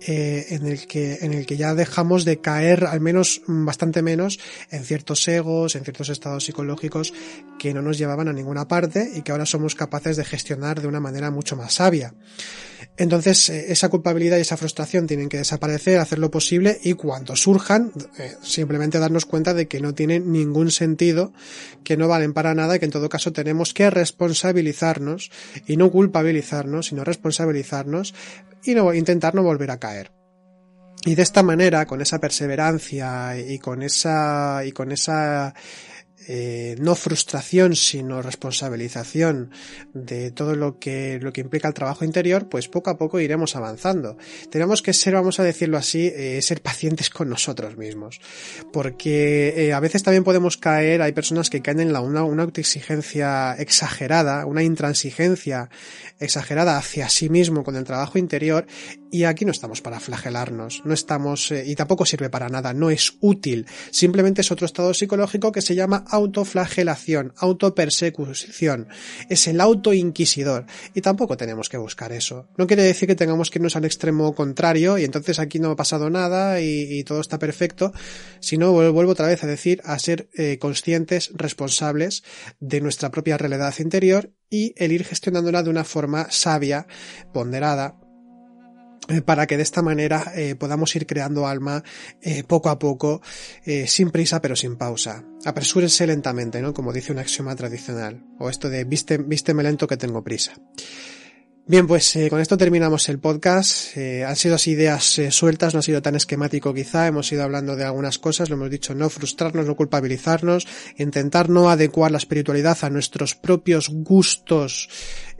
eh, 0.06 0.46
en 0.50 0.66
el 0.66 0.86
que 0.86 1.18
en 1.22 1.32
el 1.32 1.46
que 1.46 1.56
ya 1.56 1.74
dejamos 1.74 2.24
de 2.24 2.40
caer 2.40 2.84
al 2.84 3.00
menos 3.00 3.42
bastante 3.46 4.02
menos 4.02 4.38
en 4.70 4.84
ciertos 4.84 5.26
egos, 5.26 5.74
en 5.74 5.84
ciertos 5.84 6.10
estados 6.10 6.44
psicológicos 6.44 7.12
que 7.58 7.74
no 7.74 7.82
nos 7.82 7.98
llevaban 7.98 8.28
a 8.28 8.32
ninguna 8.32 8.68
parte 8.68 9.10
y 9.14 9.22
que 9.22 9.32
ahora 9.32 9.46
somos 9.46 9.74
capaces 9.74 10.16
de 10.16 10.24
gestionar 10.24 10.80
de 10.80 10.88
una 10.88 11.00
manera 11.00 11.30
mucho 11.30 11.56
más 11.56 11.74
sabia. 11.74 12.14
Entonces, 13.06 13.50
eh, 13.50 13.66
esa 13.68 13.88
culpabilidad 13.88 14.36
y 14.36 14.40
esa 14.40 14.56
frustración 14.56 15.06
tienen 15.06 15.28
que 15.28 15.36
desaparecer, 15.36 16.00
hacer 16.00 16.18
lo 16.18 16.28
posible 16.28 16.80
y 16.82 16.94
cuando 16.94 17.36
surjan, 17.36 17.92
eh, 18.18 18.34
simplemente 18.42 18.98
darnos 18.98 19.26
cuenta 19.26 19.54
de 19.54 19.68
que 19.68 19.78
no 19.78 19.94
tienen 19.94 20.32
ningún 20.32 20.72
sentido, 20.72 21.32
que 21.84 21.96
no 21.96 22.08
valen 22.08 22.32
para 22.32 22.52
nada 22.56 22.74
y 22.74 22.78
que 22.80 22.86
en 22.86 22.90
todo 22.90 23.08
caso 23.08 23.32
tenemos 23.32 23.74
que 23.74 23.90
responsabilizarnos 23.90 25.30
y 25.68 25.76
no 25.76 25.92
culpabilizarnos, 25.92 26.86
sino 26.86 27.04
responsabilizarnos 27.04 28.12
y 28.64 28.74
no, 28.74 28.92
intentar 28.92 29.36
no 29.36 29.44
volver 29.44 29.70
a 29.70 29.78
caer. 29.78 30.10
Y 31.04 31.14
de 31.14 31.22
esta 31.22 31.44
manera, 31.44 31.86
con 31.86 32.00
esa 32.00 32.18
perseverancia 32.18 33.38
y 33.38 33.60
con 33.60 33.84
esa, 33.84 34.64
y 34.64 34.72
con 34.72 34.90
esa 34.90 35.54
eh, 36.28 36.74
no 36.78 36.94
frustración, 36.94 37.76
sino 37.76 38.22
responsabilización 38.22 39.50
de 39.94 40.30
todo 40.30 40.56
lo 40.56 40.78
que, 40.78 41.18
lo 41.20 41.32
que 41.32 41.40
implica 41.40 41.68
el 41.68 41.74
trabajo 41.74 42.04
interior, 42.04 42.48
pues 42.48 42.68
poco 42.68 42.90
a 42.90 42.98
poco 42.98 43.20
iremos 43.20 43.54
avanzando. 43.56 44.16
Tenemos 44.50 44.82
que 44.82 44.92
ser, 44.92 45.14
vamos 45.14 45.38
a 45.38 45.44
decirlo 45.44 45.78
así, 45.78 46.12
eh, 46.14 46.40
ser 46.42 46.62
pacientes 46.62 47.10
con 47.10 47.28
nosotros 47.28 47.76
mismos. 47.76 48.20
Porque 48.72 49.54
eh, 49.56 49.72
a 49.72 49.80
veces 49.80 50.02
también 50.02 50.24
podemos 50.24 50.56
caer, 50.56 51.02
hay 51.02 51.12
personas 51.12 51.50
que 51.50 51.62
caen 51.62 51.80
en 51.80 51.92
la, 51.92 52.00
una, 52.00 52.24
una 52.24 52.42
autoexigencia 52.42 53.54
exagerada, 53.54 54.46
una 54.46 54.62
intransigencia 54.62 55.70
exagerada 56.18 56.76
hacia 56.76 57.08
sí 57.08 57.28
mismo 57.28 57.62
con 57.62 57.76
el 57.76 57.84
trabajo 57.84 58.18
interior, 58.18 58.66
y 59.16 59.24
aquí 59.24 59.46
no 59.46 59.50
estamos 59.50 59.80
para 59.80 59.98
flagelarnos, 59.98 60.82
no 60.84 60.92
estamos, 60.92 61.50
y 61.50 61.74
tampoco 61.74 62.04
sirve 62.04 62.28
para 62.28 62.50
nada, 62.50 62.74
no 62.74 62.90
es 62.90 63.14
útil, 63.20 63.66
simplemente 63.90 64.42
es 64.42 64.50
otro 64.50 64.66
estado 64.66 64.92
psicológico 64.92 65.52
que 65.52 65.62
se 65.62 65.74
llama 65.74 66.04
autoflagelación, 66.06 67.32
autopersecución, 67.38 68.88
es 69.30 69.46
el 69.46 69.62
autoinquisidor. 69.62 70.66
Y 70.92 71.00
tampoco 71.00 71.38
tenemos 71.38 71.70
que 71.70 71.78
buscar 71.78 72.12
eso. 72.12 72.48
No 72.58 72.66
quiere 72.66 72.82
decir 72.82 73.08
que 73.08 73.14
tengamos 73.14 73.48
que 73.48 73.58
irnos 73.58 73.76
al 73.76 73.86
extremo 73.86 74.34
contrario 74.34 74.98
y 74.98 75.04
entonces 75.04 75.38
aquí 75.38 75.60
no 75.60 75.70
ha 75.70 75.76
pasado 75.76 76.10
nada 76.10 76.60
y, 76.60 77.02
todo 77.04 77.20
está 77.20 77.38
perfecto, 77.38 77.92
sino 78.40 78.72
vuelvo 78.72 79.12
otra 79.12 79.28
vez 79.28 79.42
a 79.44 79.46
decir 79.46 79.80
a 79.84 79.98
ser 79.98 80.28
eh, 80.34 80.58
conscientes, 80.58 81.30
responsables 81.34 82.22
de 82.60 82.82
nuestra 82.82 83.10
propia 83.10 83.38
realidad 83.38 83.74
interior 83.78 84.32
y 84.50 84.74
el 84.76 84.92
ir 84.92 85.04
gestionándola 85.04 85.62
de 85.62 85.70
una 85.70 85.84
forma 85.84 86.26
sabia, 86.30 86.86
ponderada, 87.32 87.96
eh, 87.98 88.05
para 89.24 89.46
que 89.46 89.56
de 89.56 89.62
esta 89.62 89.82
manera 89.82 90.32
eh, 90.34 90.54
podamos 90.54 90.94
ir 90.96 91.06
creando 91.06 91.46
alma 91.46 91.82
eh, 92.22 92.42
poco 92.44 92.68
a 92.68 92.78
poco, 92.78 93.22
sin 93.86 94.10
prisa 94.10 94.40
pero 94.40 94.56
sin 94.56 94.76
pausa. 94.76 95.24
Apresúrense 95.44 96.06
lentamente, 96.06 96.60
¿no? 96.60 96.72
Como 96.72 96.92
dice 96.92 97.12
un 97.12 97.18
axioma 97.18 97.54
tradicional. 97.56 98.24
O 98.38 98.48
esto 98.50 98.68
de 98.68 98.84
vísteme 98.84 99.62
lento 99.62 99.86
que 99.86 99.96
tengo 99.96 100.22
prisa. 100.22 100.52
Bien, 101.68 101.88
pues 101.88 102.14
eh, 102.14 102.30
con 102.30 102.40
esto 102.40 102.56
terminamos 102.56 103.08
el 103.08 103.18
podcast. 103.18 103.96
Eh, 103.96 104.24
han 104.24 104.36
sido 104.36 104.54
así 104.54 104.70
ideas 104.70 105.18
eh, 105.18 105.32
sueltas, 105.32 105.74
no 105.74 105.80
ha 105.80 105.82
sido 105.82 106.00
tan 106.00 106.14
esquemático 106.14 106.72
quizá. 106.72 107.08
Hemos 107.08 107.32
ido 107.32 107.42
hablando 107.42 107.74
de 107.74 107.82
algunas 107.82 108.20
cosas, 108.20 108.48
lo 108.48 108.54
hemos 108.54 108.70
dicho, 108.70 108.94
no 108.94 109.10
frustrarnos, 109.10 109.66
no 109.66 109.74
culpabilizarnos, 109.74 110.64
intentar 110.96 111.50
no 111.50 111.68
adecuar 111.68 112.12
la 112.12 112.18
espiritualidad 112.18 112.78
a 112.82 112.90
nuestros 112.90 113.34
propios 113.34 113.88
gustos 113.88 114.88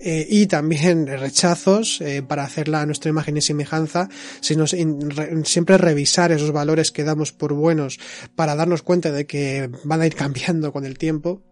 y 0.00 0.48
también 0.48 1.06
rechazos 1.18 2.02
para 2.26 2.42
hacerla 2.42 2.80
a 2.80 2.86
nuestra 2.86 3.08
imagen 3.08 3.36
y 3.36 3.40
semejanza, 3.40 4.08
sino 4.40 4.66
siempre 4.66 5.78
revisar 5.78 6.32
esos 6.32 6.50
valores 6.50 6.90
que 6.90 7.04
damos 7.04 7.30
por 7.30 7.52
buenos 7.52 8.00
para 8.34 8.56
darnos 8.56 8.82
cuenta 8.82 9.12
de 9.12 9.26
que 9.26 9.70
van 9.84 10.00
a 10.00 10.06
ir 10.06 10.16
cambiando 10.16 10.72
con 10.72 10.84
el 10.84 10.98
tiempo. 10.98 11.44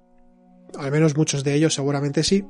Al 0.77 0.91
menos 0.91 1.17
muchos 1.17 1.45
de 1.45 1.55
ellos 1.55 1.75
seguramente 1.75 2.25
sí 2.25 2.45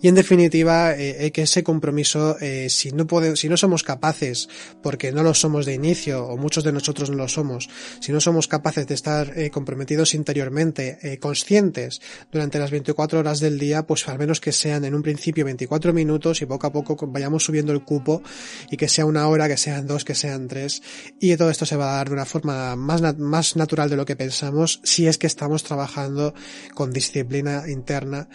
y 0.00 0.08
en 0.08 0.14
definitiva, 0.14 0.94
eh, 0.96 1.30
que 1.32 1.42
ese 1.42 1.62
compromiso, 1.62 2.38
eh, 2.40 2.68
si, 2.70 2.92
no 2.92 3.06
si 3.36 3.48
no 3.48 3.56
somos 3.56 3.82
capaces, 3.82 4.48
porque 4.82 5.12
no 5.12 5.22
lo 5.22 5.34
somos 5.34 5.66
de 5.66 5.74
inicio, 5.74 6.26
o 6.26 6.36
muchos 6.36 6.64
de 6.64 6.72
nosotros 6.72 7.10
no 7.10 7.16
lo 7.16 7.28
somos, 7.28 7.68
si 8.00 8.12
no 8.12 8.20
somos 8.20 8.48
capaces 8.48 8.86
de 8.86 8.94
estar 8.94 9.38
eh, 9.38 9.50
comprometidos 9.50 10.14
interiormente, 10.14 10.98
eh, 11.02 11.18
conscientes 11.18 12.00
durante 12.30 12.58
las 12.58 12.70
24 12.70 13.18
horas 13.18 13.40
del 13.40 13.58
día, 13.58 13.86
pues 13.86 14.08
al 14.08 14.18
menos 14.18 14.40
que 14.40 14.52
sean 14.52 14.84
en 14.84 14.94
un 14.94 15.02
principio 15.02 15.44
24 15.44 15.92
minutos 15.92 16.42
y 16.42 16.46
poco 16.46 16.66
a 16.66 16.72
poco 16.72 16.96
vayamos 17.06 17.44
subiendo 17.44 17.72
el 17.72 17.84
cupo 17.84 18.22
y 18.70 18.76
que 18.76 18.88
sea 18.88 19.04
una 19.04 19.28
hora, 19.28 19.48
que 19.48 19.56
sean 19.56 19.86
dos, 19.86 20.04
que 20.04 20.14
sean 20.14 20.48
tres, 20.48 20.82
y 21.20 21.36
todo 21.36 21.50
esto 21.50 21.66
se 21.66 21.76
va 21.76 21.92
a 21.92 21.96
dar 21.96 22.08
de 22.08 22.14
una 22.14 22.24
forma 22.24 22.76
más, 22.76 23.18
más 23.18 23.56
natural 23.56 23.90
de 23.90 23.96
lo 23.96 24.04
que 24.04 24.16
pensamos 24.16 24.80
si 24.84 25.06
es 25.06 25.18
que 25.18 25.26
estamos 25.26 25.62
trabajando 25.62 26.34
con 26.74 26.92
disciplina 26.92 27.64
interna 27.68 28.28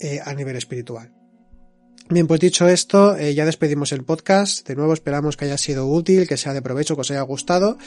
eh, 0.00 0.20
a 0.24 0.34
nivel 0.34 0.56
espiritual. 0.56 1.12
Bien, 2.08 2.26
pues 2.26 2.40
dicho 2.40 2.66
esto, 2.68 3.16
eh, 3.16 3.34
ya 3.34 3.44
despedimos 3.44 3.92
el 3.92 4.04
podcast. 4.04 4.66
De 4.66 4.74
nuevo 4.74 4.92
esperamos 4.92 5.36
que 5.36 5.44
haya 5.44 5.58
sido 5.58 5.86
útil, 5.86 6.26
que 6.26 6.36
sea 6.36 6.52
de 6.52 6.62
provecho, 6.62 6.96
que 6.96 7.02
os 7.02 7.10
haya 7.10 7.22
gustado. 7.22 7.78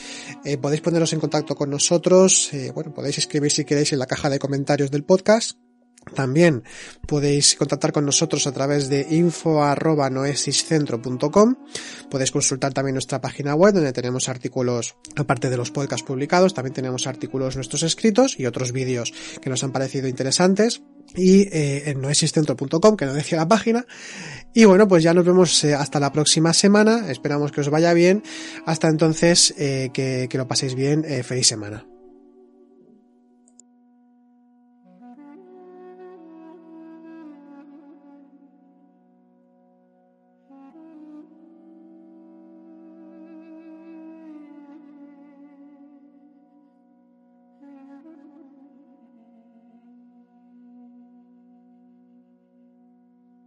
Eh, 0.45 0.57
podéis 0.57 0.81
poneros 0.81 1.11
en 1.11 1.19
contacto 1.19 1.55
con 1.55 1.69
nosotros. 1.69 2.51
bueno, 2.73 2.93
podéis 2.93 3.17
escribir 3.17 3.51
si 3.51 3.65
queréis 3.65 3.91
en 3.91 3.99
la 3.99 4.05
caja 4.05 4.29
de 4.29 4.39
comentarios 4.39 4.91
del 4.91 5.03
podcast. 5.03 5.57
También 6.15 6.63
podéis 7.07 7.55
contactar 7.55 7.91
con 7.91 8.05
nosotros 8.05 8.45
a 8.47 8.51
través 8.51 8.89
de 8.89 9.05
info.noesiscentro.com. 9.09 11.55
Podéis 12.09 12.31
consultar 12.31 12.73
también 12.73 12.95
nuestra 12.95 13.21
página 13.21 13.53
web 13.55 13.73
donde 13.73 13.93
tenemos 13.93 14.27
artículos, 14.29 14.95
aparte 15.15 15.49
de 15.49 15.57
los 15.57 15.71
podcasts 15.71 16.05
publicados, 16.05 16.53
también 16.53 16.73
tenemos 16.73 17.07
artículos 17.07 17.55
nuestros 17.55 17.83
escritos 17.83 18.39
y 18.39 18.45
otros 18.45 18.71
vídeos 18.71 19.11
que 19.41 19.49
nos 19.49 19.63
han 19.63 19.71
parecido 19.71 20.07
interesantes. 20.07 20.83
Y 21.15 21.43
eh, 21.55 21.91
en 21.91 22.01
noesiscentro.com, 22.01 22.97
que 22.97 23.05
no 23.05 23.13
decía 23.13 23.37
la 23.37 23.47
página. 23.47 23.85
Y 24.53 24.65
bueno, 24.65 24.87
pues 24.87 25.03
ya 25.03 25.13
nos 25.13 25.25
vemos 25.25 25.63
eh, 25.63 25.75
hasta 25.75 25.99
la 25.99 26.11
próxima 26.11 26.53
semana. 26.53 27.11
Esperamos 27.11 27.51
que 27.51 27.61
os 27.61 27.69
vaya 27.69 27.93
bien. 27.93 28.23
Hasta 28.65 28.87
entonces, 28.87 29.53
eh, 29.57 29.91
que, 29.93 30.27
que, 30.29 30.37
lo 30.37 30.47
paséis 30.47 30.73
bien. 30.73 31.03
feliz 31.23 31.45
semana. 31.45 31.85